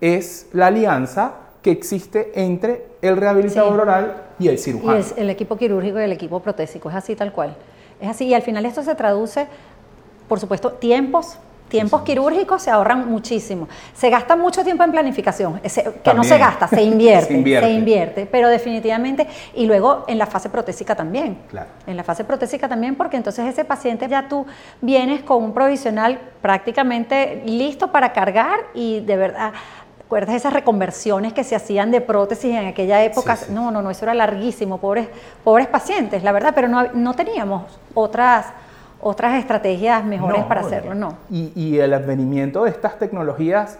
es 0.00 0.48
la 0.52 0.68
alianza 0.68 1.34
que 1.62 1.70
existe 1.70 2.32
entre 2.34 2.86
el 3.02 3.16
rehabilitador 3.16 3.80
oral 3.80 4.22
y 4.38 4.48
el 4.48 4.58
cirujano. 4.58 4.96
Y 4.96 5.00
es 5.00 5.14
el 5.16 5.28
equipo 5.28 5.56
quirúrgico 5.56 6.00
y 6.00 6.02
el 6.02 6.12
equipo 6.12 6.40
protésico, 6.40 6.88
es 6.88 6.96
así 6.96 7.14
tal 7.14 7.32
cual. 7.32 7.54
Es 8.00 8.08
así, 8.08 8.26
y 8.26 8.34
al 8.34 8.42
final 8.42 8.64
esto 8.64 8.82
se 8.82 8.94
traduce, 8.94 9.46
por 10.26 10.40
supuesto, 10.40 10.72
tiempos, 10.72 11.36
Tiempos 11.70 12.02
quirúrgicos 12.02 12.62
se 12.62 12.70
ahorran 12.70 13.08
muchísimo. 13.08 13.68
Se 13.94 14.10
gasta 14.10 14.36
mucho 14.36 14.62
tiempo 14.64 14.84
en 14.84 14.90
planificación, 14.90 15.60
que 15.60 16.14
no 16.14 16.24
se 16.24 16.36
gasta, 16.36 16.68
se 16.68 16.82
invierte, 16.82 17.42
se 17.44 17.70
invierte, 17.70 18.26
pero 18.26 18.48
definitivamente, 18.48 19.26
y 19.54 19.66
luego 19.66 20.04
en 20.08 20.18
la 20.18 20.26
fase 20.26 20.50
protésica 20.50 20.94
también. 20.94 21.38
Claro. 21.48 21.68
En 21.86 21.96
la 21.96 22.04
fase 22.04 22.24
protésica 22.24 22.68
también, 22.68 22.96
porque 22.96 23.16
entonces 23.16 23.46
ese 23.46 23.64
paciente 23.64 24.08
ya 24.08 24.28
tú 24.28 24.46
vienes 24.80 25.22
con 25.22 25.42
un 25.42 25.54
provisional 25.54 26.18
prácticamente 26.42 27.42
listo 27.46 27.92
para 27.92 28.12
cargar 28.12 28.58
y 28.74 29.00
de 29.00 29.16
verdad 29.16 29.52
¿Recuerdas 30.10 30.34
esas 30.34 30.52
reconversiones 30.52 31.32
que 31.32 31.44
se 31.44 31.54
hacían 31.54 31.92
de 31.92 32.00
prótesis 32.00 32.56
en 32.56 32.66
aquella 32.66 33.04
época? 33.04 33.38
No, 33.48 33.70
no, 33.70 33.80
no, 33.80 33.90
eso 33.90 34.04
era 34.04 34.12
larguísimo, 34.12 34.78
pobres, 34.78 35.06
pobres 35.44 35.68
pacientes, 35.68 36.24
la 36.24 36.32
verdad, 36.32 36.50
pero 36.52 36.66
no, 36.66 36.88
no 36.94 37.14
teníamos 37.14 37.78
otras, 37.94 38.46
otras 39.02 39.34
estrategias 39.34 40.04
mejores 40.04 40.44
para 40.44 40.60
hacerlo, 40.62 40.94
no. 40.94 41.16
Y, 41.30 41.52
y, 41.54 41.78
el 41.78 41.94
advenimiento 41.94 42.64
de 42.64 42.70
estas 42.70 42.98
tecnologías 42.98 43.78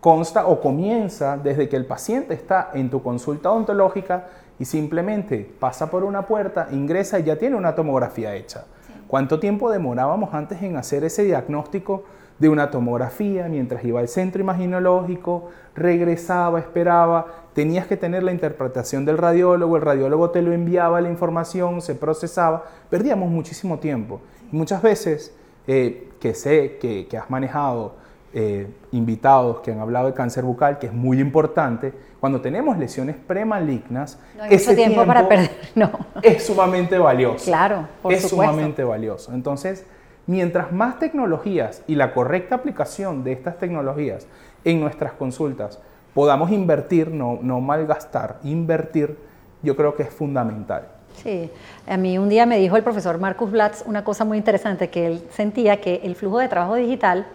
consta 0.00 0.46
o 0.46 0.60
comienza 0.60 1.36
desde 1.36 1.68
que 1.68 1.76
el 1.76 1.86
paciente 1.86 2.34
está 2.34 2.70
en 2.74 2.90
tu 2.90 3.02
consulta 3.02 3.50
odontológica 3.50 4.26
y 4.58 4.64
simplemente 4.64 5.50
pasa 5.58 5.90
por 5.90 6.04
una 6.04 6.22
puerta, 6.22 6.68
ingresa 6.70 7.18
y 7.18 7.24
ya 7.24 7.36
tiene 7.36 7.56
una 7.56 7.74
tomografía 7.74 8.34
hecha. 8.34 8.64
¿Cuánto 9.08 9.38
tiempo 9.38 9.70
demorábamos 9.70 10.34
antes 10.34 10.62
en 10.62 10.76
hacer 10.76 11.04
ese 11.04 11.24
diagnóstico? 11.24 12.04
de 12.38 12.48
una 12.48 12.70
tomografía 12.70 13.48
mientras 13.48 13.84
iba 13.84 14.00
al 14.00 14.08
centro 14.08 14.40
imaginológico, 14.40 15.50
regresaba, 15.74 16.58
esperaba, 16.58 17.26
tenías 17.56 17.86
que 17.86 17.96
tener 17.96 18.22
la 18.22 18.32
interpretación 18.32 19.06
del 19.06 19.16
radiólogo, 19.16 19.76
el 19.76 19.82
radiólogo 19.82 20.28
te 20.28 20.42
lo 20.42 20.52
enviaba 20.52 21.00
la 21.00 21.08
información, 21.08 21.80
se 21.80 21.94
procesaba, 21.94 22.66
perdíamos 22.90 23.30
muchísimo 23.30 23.78
tiempo. 23.78 24.20
Y 24.52 24.56
muchas 24.56 24.82
veces, 24.82 25.34
eh, 25.66 26.10
que 26.20 26.34
sé 26.34 26.76
que, 26.78 27.08
has 27.16 27.30
manejado 27.30 27.94
eh, 28.34 28.66
invitados 28.92 29.60
que 29.60 29.72
han 29.72 29.80
hablado 29.80 30.08
de 30.08 30.12
cáncer 30.12 30.44
bucal, 30.44 30.78
que 30.78 30.88
es 30.88 30.92
muy 30.92 31.18
importante, 31.18 31.94
cuando 32.20 32.42
tenemos 32.42 32.76
lesiones 32.76 33.16
premalignas, 33.16 34.18
ese 34.50 34.74
tiempo, 34.76 35.06
para 35.06 35.26
perder, 35.26 35.50
no. 35.74 35.90
es 36.20 36.44
sumamente 36.44 36.98
valioso. 36.98 37.46
Claro, 37.46 37.88
por 38.02 38.12
es 38.12 38.28
sumamente 38.28 38.84
valioso. 38.84 39.32
Entonces, 39.32 39.86
Mientras 40.28 40.72
más 40.72 40.98
tecnologías 40.98 41.84
y 41.86 41.94
la 41.94 42.12
correcta 42.12 42.56
aplicación 42.56 43.22
de 43.22 43.30
estas 43.30 43.58
tecnologías 43.58 44.26
en 44.64 44.80
nuestras 44.80 45.12
consultas 45.12 45.80
podamos 46.16 46.50
invertir, 46.50 47.10
no, 47.10 47.38
no 47.42 47.60
malgastar, 47.60 48.38
invertir, 48.42 49.18
yo 49.62 49.76
creo 49.76 49.94
que 49.94 50.04
es 50.04 50.08
fundamental. 50.08 50.88
Sí, 51.22 51.50
a 51.86 51.98
mí 51.98 52.16
un 52.16 52.30
día 52.30 52.46
me 52.46 52.56
dijo 52.56 52.74
el 52.78 52.82
profesor 52.82 53.18
Marcus 53.18 53.50
Blatz 53.50 53.82
una 53.84 54.02
cosa 54.02 54.24
muy 54.24 54.38
interesante, 54.38 54.88
que 54.88 55.06
él 55.08 55.22
sentía 55.30 55.78
que 55.78 56.00
el 56.04 56.16
flujo 56.16 56.38
de 56.38 56.48
trabajo 56.48 56.76
digital 56.76 57.26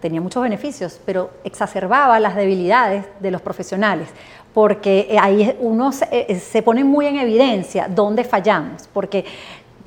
tenía 0.00 0.22
muchos 0.22 0.42
beneficios, 0.42 0.98
pero 1.04 1.32
exacerbaba 1.44 2.18
las 2.18 2.34
debilidades 2.34 3.04
de 3.20 3.30
los 3.30 3.42
profesionales, 3.42 4.08
porque 4.54 5.14
ahí 5.20 5.54
uno 5.60 5.92
se, 5.92 6.08
eh, 6.10 6.40
se 6.40 6.62
pone 6.62 6.84
muy 6.84 7.04
en 7.04 7.18
evidencia 7.18 7.88
dónde 7.88 8.24
fallamos, 8.24 8.88
porque 8.94 9.26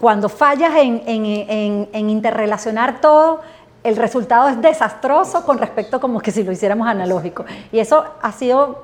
cuando 0.02 0.30
fallas 0.30 0.72
en, 0.76 1.88
interrelacionar 1.94 3.02
todo, 3.02 3.42
el 3.84 3.96
resultado 3.96 4.50
es 4.50 4.62
desastroso 4.62 5.44
con 5.46 5.58
respecto 5.58 6.00
como 6.00 6.20
que 6.20 6.32
si 6.32 6.44
lo 6.44 6.52
hiciéramos 6.52 6.88
analógico. 6.88 7.46
Y 7.72 7.80
eso 7.80 8.06
ha 8.22 8.32
sido, 8.32 8.84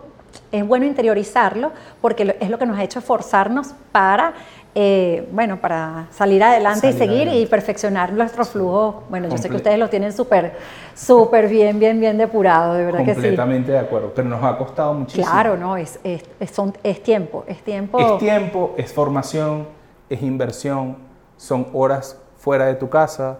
es 0.51 0.65
bueno 0.65 0.86
interiorizarlo 0.86 1.71
porque 2.01 2.36
es 2.39 2.49
lo 2.49 2.57
que 2.57 2.65
nos 2.65 2.77
ha 2.77 2.83
hecho 2.83 2.99
esforzarnos 2.99 3.73
para, 3.91 4.33
eh, 4.73 5.27
bueno, 5.31 5.57
para 5.57 6.07
salir 6.12 6.43
adelante 6.43 6.89
y 6.89 6.93
seguir 6.93 7.27
y 7.27 7.45
perfeccionar 7.45 8.12
nuestro 8.12 8.43
flujo. 8.43 9.03
Bueno, 9.10 9.29
yo 9.29 9.38
sé 9.38 9.49
que 9.49 9.57
ustedes 9.57 9.77
lo 9.77 9.88
tienen 9.89 10.13
súper, 10.13 10.53
súper 10.95 11.47
bien, 11.47 11.77
bien, 11.79 11.99
bien 11.99 12.17
depurado, 12.17 12.73
de 12.73 12.86
verdad 12.86 12.99
que 12.99 13.12
sí. 13.12 13.21
Completamente 13.21 13.71
de 13.71 13.79
acuerdo, 13.79 14.12
pero 14.15 14.27
nos 14.27 14.43
ha 14.43 14.57
costado 14.57 14.93
muchísimo. 14.95 15.27
Claro, 15.27 15.57
no, 15.57 15.77
es, 15.77 15.99
es, 16.03 16.23
es 16.39 17.03
tiempo, 17.03 17.43
es 17.47 17.62
tiempo. 17.62 17.99
Es 17.99 18.17
tiempo, 18.17 18.73
es 18.77 18.91
formación, 18.91 19.67
es 20.10 20.23
inversión, 20.23 20.97
son 21.38 21.67
horas 21.73 22.17
fuera 22.38 22.65
de 22.65 22.75
tu 22.75 22.89
casa, 22.89 23.38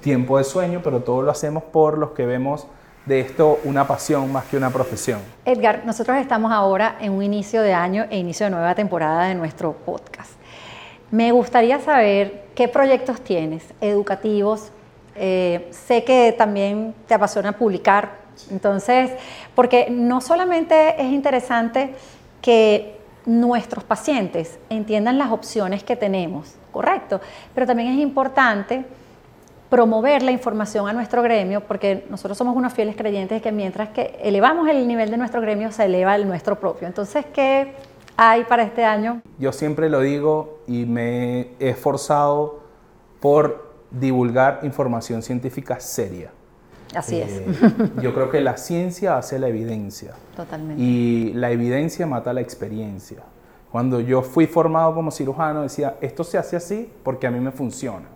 tiempo 0.00 0.38
de 0.38 0.44
sueño, 0.44 0.80
pero 0.82 1.00
todo 1.00 1.22
lo 1.22 1.30
hacemos 1.30 1.62
por 1.62 1.98
los 1.98 2.10
que 2.10 2.26
vemos 2.26 2.66
de 3.06 3.20
esto 3.20 3.58
una 3.64 3.86
pasión 3.86 4.30
más 4.30 4.44
que 4.44 4.56
una 4.56 4.70
profesión. 4.70 5.20
Edgar, 5.44 5.82
nosotros 5.86 6.18
estamos 6.18 6.52
ahora 6.52 6.96
en 7.00 7.12
un 7.12 7.22
inicio 7.22 7.62
de 7.62 7.72
año 7.72 8.06
e 8.10 8.18
inicio 8.18 8.46
de 8.46 8.50
nueva 8.50 8.74
temporada 8.74 9.24
de 9.24 9.34
nuestro 9.34 9.72
podcast. 9.72 10.32
Me 11.10 11.32
gustaría 11.32 11.80
saber 11.80 12.44
qué 12.54 12.68
proyectos 12.68 13.22
tienes 13.22 13.64
educativos. 13.80 14.70
Eh, 15.16 15.68
sé 15.70 16.04
que 16.04 16.34
también 16.36 16.94
te 17.06 17.14
apasiona 17.14 17.52
publicar, 17.52 18.10
entonces, 18.50 19.10
porque 19.54 19.88
no 19.90 20.20
solamente 20.20 21.00
es 21.00 21.10
interesante 21.10 21.94
que 22.42 22.98
nuestros 23.24 23.84
pacientes 23.84 24.58
entiendan 24.70 25.18
las 25.18 25.30
opciones 25.30 25.82
que 25.82 25.96
tenemos, 25.96 26.54
correcto, 26.70 27.20
pero 27.54 27.66
también 27.66 27.88
es 27.88 28.00
importante 28.00 28.84
promover 29.68 30.22
la 30.22 30.30
información 30.30 30.88
a 30.88 30.92
nuestro 30.92 31.22
gremio, 31.22 31.60
porque 31.60 32.06
nosotros 32.10 32.38
somos 32.38 32.56
unos 32.56 32.72
fieles 32.72 32.96
creyentes 32.96 33.36
de 33.36 33.42
que 33.42 33.52
mientras 33.52 33.90
que 33.90 34.18
elevamos 34.22 34.68
el 34.68 34.88
nivel 34.88 35.10
de 35.10 35.16
nuestro 35.16 35.40
gremio, 35.40 35.70
se 35.72 35.84
eleva 35.84 36.16
el 36.16 36.26
nuestro 36.26 36.58
propio. 36.58 36.88
Entonces, 36.88 37.26
¿qué 37.32 37.74
hay 38.16 38.44
para 38.44 38.62
este 38.62 38.84
año? 38.84 39.22
Yo 39.38 39.52
siempre 39.52 39.88
lo 39.90 40.00
digo 40.00 40.60
y 40.66 40.86
me 40.86 41.40
he 41.60 41.70
esforzado 41.70 42.60
por 43.20 43.68
divulgar 43.90 44.60
información 44.62 45.22
científica 45.22 45.80
seria. 45.80 46.30
Así 46.94 47.20
es. 47.20 47.30
Eh, 47.30 47.46
yo 48.02 48.14
creo 48.14 48.30
que 48.30 48.40
la 48.40 48.56
ciencia 48.56 49.18
hace 49.18 49.38
la 49.38 49.48
evidencia. 49.48 50.14
Totalmente. 50.34 50.82
Y 50.82 51.32
la 51.34 51.50
evidencia 51.50 52.06
mata 52.06 52.32
la 52.32 52.40
experiencia. 52.40 53.18
Cuando 53.70 54.00
yo 54.00 54.22
fui 54.22 54.46
formado 54.46 54.94
como 54.94 55.10
cirujano 55.10 55.62
decía, 55.62 55.96
esto 56.00 56.24
se 56.24 56.38
hace 56.38 56.56
así 56.56 56.90
porque 57.02 57.26
a 57.26 57.30
mí 57.30 57.40
me 57.40 57.50
funciona. 57.50 58.06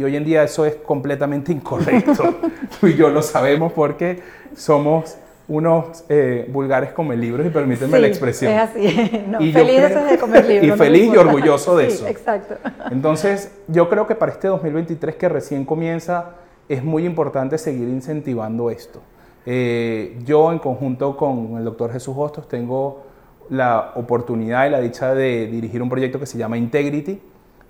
Y 0.00 0.04
hoy 0.04 0.16
en 0.16 0.24
día 0.24 0.42
eso 0.42 0.64
es 0.64 0.76
completamente 0.76 1.52
incorrecto. 1.58 2.34
Tú 2.80 2.86
y 2.86 2.94
yo 2.94 3.10
lo 3.10 3.20
sabemos 3.20 3.70
porque 3.74 4.22
somos 4.56 5.18
unos 5.46 6.04
eh, 6.08 6.48
vulgares 6.50 6.92
come 6.92 7.18
libros 7.18 7.46
y 7.46 7.50
permítanme 7.50 7.98
la 7.98 8.06
expresión. 8.06 8.50
Es 8.50 8.60
así. 8.62 8.80
y 9.40 9.52
feliz 9.52 9.82
de 10.08 10.18
comer 10.18 10.46
libros. 10.48 10.74
Y 10.74 10.78
feliz 10.78 11.12
y 11.12 11.16
orgulloso 11.18 11.76
de 11.76 11.88
eso. 11.88 12.06
Exacto. 12.06 12.54
Entonces, 12.90 13.52
yo 13.68 13.90
creo 13.90 14.06
que 14.06 14.14
para 14.14 14.32
este 14.32 14.48
2023 14.48 15.16
que 15.16 15.28
recién 15.28 15.66
comienza, 15.66 16.30
es 16.66 16.82
muy 16.82 17.04
importante 17.04 17.58
seguir 17.58 17.86
incentivando 17.86 18.70
esto. 18.70 19.02
Eh, 19.44 20.18
yo 20.24 20.50
en 20.50 20.60
conjunto 20.60 21.14
con 21.14 21.58
el 21.58 21.64
doctor 21.64 21.92
Jesús 21.92 22.14
Hostos 22.16 22.48
tengo 22.48 23.02
la 23.50 23.92
oportunidad 23.96 24.66
y 24.66 24.70
la 24.70 24.80
dicha 24.80 25.14
de 25.14 25.46
dirigir 25.48 25.82
un 25.82 25.90
proyecto 25.90 26.18
que 26.18 26.24
se 26.24 26.38
llama 26.38 26.56
Integrity, 26.56 27.20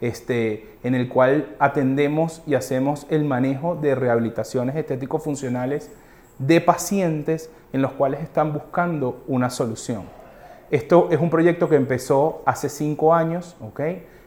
este, 0.00 0.66
en 0.82 0.94
el 0.94 1.08
cual 1.08 1.54
atendemos 1.58 2.42
y 2.46 2.54
hacemos 2.54 3.06
el 3.10 3.24
manejo 3.24 3.76
de 3.76 3.94
rehabilitaciones 3.94 4.76
estético-funcionales 4.76 5.90
de 6.38 6.60
pacientes 6.60 7.50
en 7.72 7.82
los 7.82 7.92
cuales 7.92 8.20
están 8.22 8.52
buscando 8.52 9.22
una 9.28 9.50
solución. 9.50 10.04
Esto 10.70 11.08
es 11.10 11.20
un 11.20 11.30
proyecto 11.30 11.68
que 11.68 11.76
empezó 11.76 12.42
hace 12.46 12.68
cinco 12.68 13.12
años, 13.12 13.56
¿ok? 13.60 13.80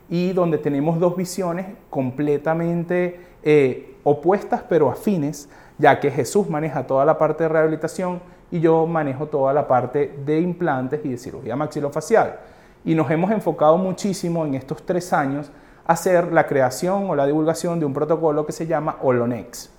Y 0.09 0.33
donde 0.33 0.57
tenemos 0.57 0.99
dos 0.99 1.15
visiones 1.15 1.67
completamente 1.89 3.19
eh, 3.41 3.95
opuestas 4.03 4.63
pero 4.67 4.89
afines, 4.89 5.49
ya 5.77 5.99
que 5.99 6.11
Jesús 6.11 6.49
maneja 6.49 6.85
toda 6.85 7.05
la 7.05 7.17
parte 7.17 7.43
de 7.43 7.49
rehabilitación 7.49 8.21
y 8.51 8.59
yo 8.59 8.85
manejo 8.85 9.27
toda 9.27 9.53
la 9.53 9.67
parte 9.67 10.13
de 10.25 10.39
implantes 10.39 10.99
y 11.03 11.09
de 11.09 11.17
cirugía 11.17 11.55
maxilofacial. 11.55 12.39
Y 12.85 12.93
nos 12.93 13.09
hemos 13.09 13.31
enfocado 13.31 13.77
muchísimo 13.77 14.45
en 14.45 14.55
estos 14.55 14.85
tres 14.85 15.11
años 15.13 15.49
hacer 15.85 16.31
la 16.31 16.47
creación 16.47 17.09
o 17.09 17.15
la 17.15 17.25
divulgación 17.25 17.79
de 17.79 17.85
un 17.85 17.93
protocolo 17.93 18.45
que 18.45 18.51
se 18.51 18.67
llama 18.67 18.97
Olonex. 19.01 19.71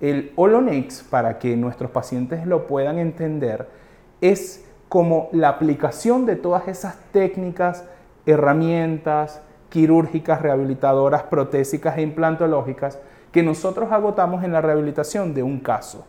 El 0.00 0.32
Olonex, 0.36 1.02
para 1.02 1.38
que 1.38 1.56
nuestros 1.56 1.90
pacientes 1.90 2.46
lo 2.46 2.66
puedan 2.66 2.98
entender, 2.98 3.68
es 4.20 4.64
como 4.88 5.28
la 5.32 5.50
aplicación 5.50 6.26
de 6.26 6.36
todas 6.36 6.66
esas 6.68 6.96
técnicas, 7.12 7.84
herramientas, 8.26 9.42
quirúrgicas, 9.68 10.42
rehabilitadoras, 10.42 11.24
protésicas 11.24 11.96
e 11.98 12.02
implantológicas 12.02 12.98
que 13.30 13.42
nosotros 13.42 13.92
agotamos 13.92 14.42
en 14.42 14.52
la 14.52 14.60
rehabilitación 14.60 15.34
de 15.34 15.42
un 15.42 15.60
caso. 15.60 16.04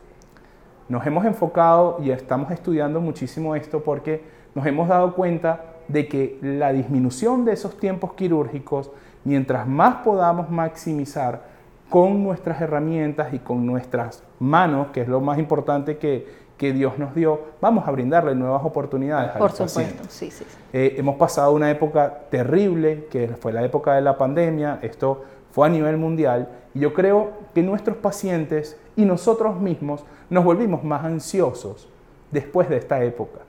Nos 0.90 1.06
hemos 1.06 1.26
enfocado 1.26 2.00
y 2.02 2.12
estamos 2.12 2.52
estudiando 2.52 3.00
muchísimo 3.00 3.56
esto 3.56 3.84
porque 3.84 4.24
nos 4.56 4.66
hemos 4.66 4.90
dado 4.90 5.14
cuenta 5.14 5.66
de 5.88 6.08
que 6.08 6.40
la 6.42 6.74
disminución 6.74 7.46
de 7.46 7.54
esos 7.54 7.78
tiempos 7.78 8.14
quirúrgicos, 8.14 8.92
mientras 9.24 9.68
más 9.68 9.98
podamos 9.98 10.50
maximizar 10.50 11.42
con 11.90 12.24
nuestras 12.24 12.62
herramientas 12.62 13.34
y 13.34 13.40
con 13.40 13.66
nuestras 13.66 14.24
manos, 14.40 14.88
que 14.94 15.02
es 15.02 15.08
lo 15.08 15.20
más 15.20 15.38
importante 15.40 15.98
que, 15.98 16.42
Dios 16.62 17.00
nos 17.00 17.16
dio, 17.16 17.42
vamos 17.60 17.88
a 17.88 17.92
brindarle 17.92 18.36
nuevas 18.36 18.64
oportunidades 18.64 19.32
Por 19.32 19.52
supuesto, 19.52 20.04
sí, 20.10 20.30
sí. 20.30 20.46
Eh, 20.72 20.94
hemos 20.96 21.16
pasado 21.16 21.54
una 21.54 21.72
época 21.72 22.20
terrible, 22.30 23.08
que 23.10 23.30
fue 23.30 23.52
la 23.52 23.64
época 23.64 23.96
de 23.96 24.02
la 24.02 24.16
pandemia, 24.16 24.78
esto 24.84 25.24
fue 25.50 25.66
a 25.66 25.72
nivel 25.72 25.98
mundial, 25.98 26.50
y 26.76 26.82
yo 26.82 26.94
creo 26.94 27.32
que 27.56 27.64
nuestros 27.64 27.98
pacientes 27.98 28.78
y 28.96 29.06
nosotros 29.06 29.60
mismos 29.60 30.06
nos 30.30 30.46
volvimos 30.46 30.84
más 30.84 31.04
ansiosos 31.04 31.90
después 32.30 32.70
de 32.70 32.78
esta 32.78 33.04
época. 33.04 33.40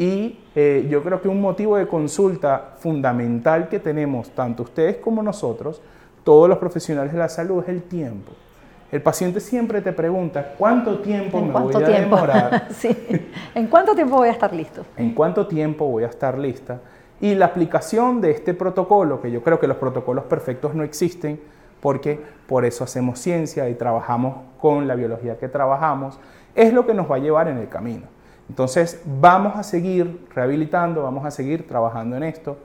Y 0.00 0.38
eh, 0.54 0.86
yo 0.88 1.02
creo 1.02 1.20
que 1.20 1.28
un 1.28 1.42
motivo 1.42 1.76
de 1.76 1.86
consulta 1.86 2.70
fundamental 2.78 3.68
que 3.68 3.78
tenemos, 3.78 4.30
tanto 4.30 4.62
ustedes 4.62 4.96
como 4.96 5.22
nosotros, 5.22 5.82
todos 6.24 6.48
los 6.48 6.56
profesionales 6.56 7.12
de 7.12 7.18
la 7.18 7.28
salud, 7.28 7.62
es 7.64 7.68
el 7.68 7.82
tiempo. 7.82 8.32
El 8.90 9.02
paciente 9.02 9.40
siempre 9.40 9.82
te 9.82 9.92
pregunta, 9.92 10.54
¿cuánto 10.56 11.00
tiempo 11.00 11.42
me 11.42 11.52
voy 11.52 11.74
a 11.74 11.80
demorar? 11.80 12.68
sí. 12.74 12.96
¿En 13.54 13.66
cuánto 13.66 13.94
tiempo 13.94 14.16
voy 14.16 14.28
a 14.28 14.32
estar 14.32 14.54
listo? 14.54 14.86
¿En 14.96 15.12
cuánto 15.12 15.46
tiempo 15.46 15.84
voy 15.86 16.04
a 16.04 16.06
estar 16.06 16.38
lista? 16.38 16.80
Y 17.20 17.34
la 17.34 17.44
aplicación 17.44 18.22
de 18.22 18.30
este 18.30 18.54
protocolo, 18.54 19.20
que 19.20 19.30
yo 19.30 19.42
creo 19.42 19.60
que 19.60 19.66
los 19.66 19.76
protocolos 19.76 20.24
perfectos 20.24 20.74
no 20.74 20.82
existen, 20.82 21.38
porque 21.82 22.18
por 22.46 22.64
eso 22.64 22.84
hacemos 22.84 23.18
ciencia 23.18 23.68
y 23.68 23.74
trabajamos 23.74 24.36
con 24.58 24.88
la 24.88 24.94
biología 24.94 25.36
que 25.36 25.48
trabajamos, 25.48 26.18
es 26.54 26.72
lo 26.72 26.86
que 26.86 26.94
nos 26.94 27.10
va 27.10 27.16
a 27.16 27.18
llevar 27.18 27.48
en 27.48 27.58
el 27.58 27.68
camino. 27.68 28.19
Entonces 28.50 29.00
vamos 29.06 29.54
a 29.54 29.62
seguir 29.62 30.26
rehabilitando, 30.34 31.04
vamos 31.04 31.24
a 31.24 31.30
seguir 31.30 31.68
trabajando 31.68 32.16
en 32.16 32.24
esto. 32.24 32.56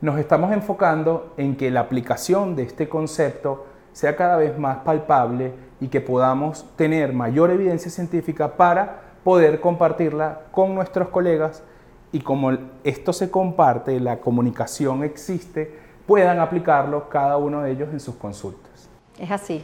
Nos 0.00 0.18
estamos 0.18 0.50
enfocando 0.52 1.34
en 1.36 1.54
que 1.54 1.70
la 1.70 1.80
aplicación 1.80 2.56
de 2.56 2.62
este 2.62 2.88
concepto 2.88 3.66
sea 3.92 4.16
cada 4.16 4.38
vez 4.38 4.58
más 4.58 4.78
palpable 4.78 5.52
y 5.82 5.88
que 5.88 6.00
podamos 6.00 6.64
tener 6.76 7.12
mayor 7.12 7.50
evidencia 7.50 7.90
científica 7.90 8.56
para 8.56 9.02
poder 9.22 9.60
compartirla 9.60 10.40
con 10.50 10.74
nuestros 10.74 11.10
colegas 11.10 11.62
y 12.10 12.20
como 12.20 12.52
esto 12.82 13.12
se 13.12 13.30
comparte, 13.30 14.00
la 14.00 14.20
comunicación 14.20 15.04
existe, 15.04 15.78
puedan 16.06 16.40
aplicarlo 16.40 17.10
cada 17.10 17.36
uno 17.36 17.60
de 17.60 17.72
ellos 17.72 17.90
en 17.92 18.00
sus 18.00 18.14
consultas. 18.14 18.88
Es 19.18 19.30
así. 19.30 19.62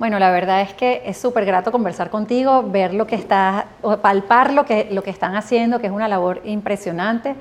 Bueno, 0.00 0.18
la 0.18 0.30
verdad 0.30 0.62
es 0.62 0.72
que 0.72 1.02
es 1.04 1.18
súper 1.18 1.44
grato 1.44 1.70
conversar 1.70 2.08
contigo, 2.08 2.62
ver 2.62 2.94
lo 2.94 3.06
que 3.06 3.16
está, 3.16 3.66
palpar 4.00 4.50
lo 4.54 4.64
que, 4.64 4.88
lo 4.90 5.02
que 5.02 5.10
están 5.10 5.36
haciendo, 5.36 5.78
que 5.78 5.88
es 5.88 5.92
una 5.92 6.08
labor 6.08 6.40
impresionante, 6.46 7.34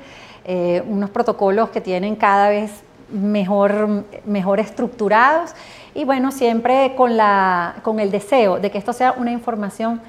eh, 0.44 0.84
unos 0.86 1.10
protocolos 1.10 1.70
que 1.70 1.80
tienen 1.80 2.18
cada 2.18 2.50
vez 2.50 2.84
mejor, 3.14 4.04
mejor 4.26 4.60
estructurados. 4.60 5.52
Y 5.96 6.04
bueno, 6.04 6.34
siempre 6.34 6.96
con, 6.98 7.16
la, 7.16 7.76
con 7.82 8.02
el 8.02 8.12
deseo 8.12 8.60
de 8.60 8.70
que 8.70 8.78
esto 8.78 8.92
sea 8.92 9.14
una 9.14 9.32
información 9.32 10.02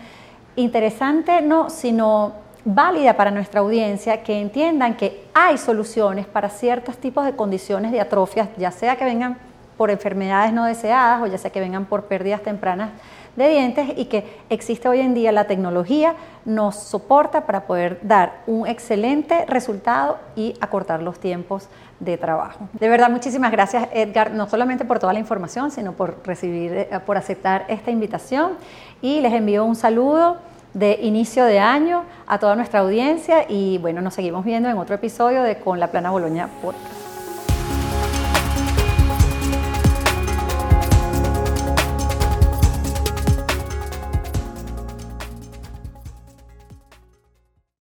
interesante, 0.56 1.42
no, 1.42 1.70
sino 1.70 2.32
válida 2.64 3.16
para 3.16 3.30
nuestra 3.30 3.60
audiencia, 3.60 4.24
que 4.24 4.40
entiendan 4.40 4.96
que 4.96 5.24
hay 5.34 5.56
soluciones 5.56 6.26
para 6.26 6.48
ciertos 6.48 6.98
tipos 6.98 7.24
de 7.24 7.36
condiciones 7.36 7.92
de 7.92 8.00
atrofias, 8.00 8.48
ya 8.56 8.72
sea 8.72 8.96
que 8.96 9.04
vengan 9.04 9.38
por 9.80 9.90
enfermedades 9.90 10.52
no 10.52 10.66
deseadas 10.66 11.22
o 11.22 11.26
ya 11.26 11.38
sea 11.38 11.50
que 11.50 11.58
vengan 11.58 11.86
por 11.86 12.04
pérdidas 12.04 12.42
tempranas 12.42 12.90
de 13.34 13.48
dientes 13.48 13.88
y 13.96 14.04
que 14.04 14.30
existe 14.50 14.86
hoy 14.86 15.00
en 15.00 15.14
día 15.14 15.32
la 15.32 15.44
tecnología 15.44 16.16
nos 16.44 16.76
soporta 16.76 17.46
para 17.46 17.62
poder 17.62 17.98
dar 18.02 18.42
un 18.46 18.66
excelente 18.66 19.46
resultado 19.46 20.18
y 20.36 20.54
acortar 20.60 21.00
los 21.00 21.18
tiempos 21.18 21.70
de 21.98 22.18
trabajo. 22.18 22.68
De 22.74 22.90
verdad, 22.90 23.08
muchísimas 23.08 23.52
gracias 23.52 23.88
Edgar, 23.94 24.32
no 24.32 24.50
solamente 24.50 24.84
por 24.84 24.98
toda 24.98 25.14
la 25.14 25.18
información, 25.18 25.70
sino 25.70 25.92
por 25.92 26.18
recibir, 26.26 26.74
eh, 26.74 27.00
por 27.06 27.16
aceptar 27.16 27.64
esta 27.68 27.90
invitación 27.90 28.58
y 29.00 29.22
les 29.22 29.32
envío 29.32 29.64
un 29.64 29.76
saludo 29.76 30.36
de 30.74 30.98
inicio 31.00 31.46
de 31.46 31.58
año 31.58 32.04
a 32.26 32.38
toda 32.38 32.54
nuestra 32.54 32.80
audiencia 32.80 33.46
y 33.48 33.78
bueno, 33.78 34.02
nos 34.02 34.12
seguimos 34.12 34.44
viendo 34.44 34.68
en 34.68 34.76
otro 34.76 34.96
episodio 34.96 35.42
de 35.42 35.56
Con 35.56 35.80
la 35.80 35.86
Plana 35.86 36.10
Boloña 36.10 36.50
Podcast. 36.60 36.99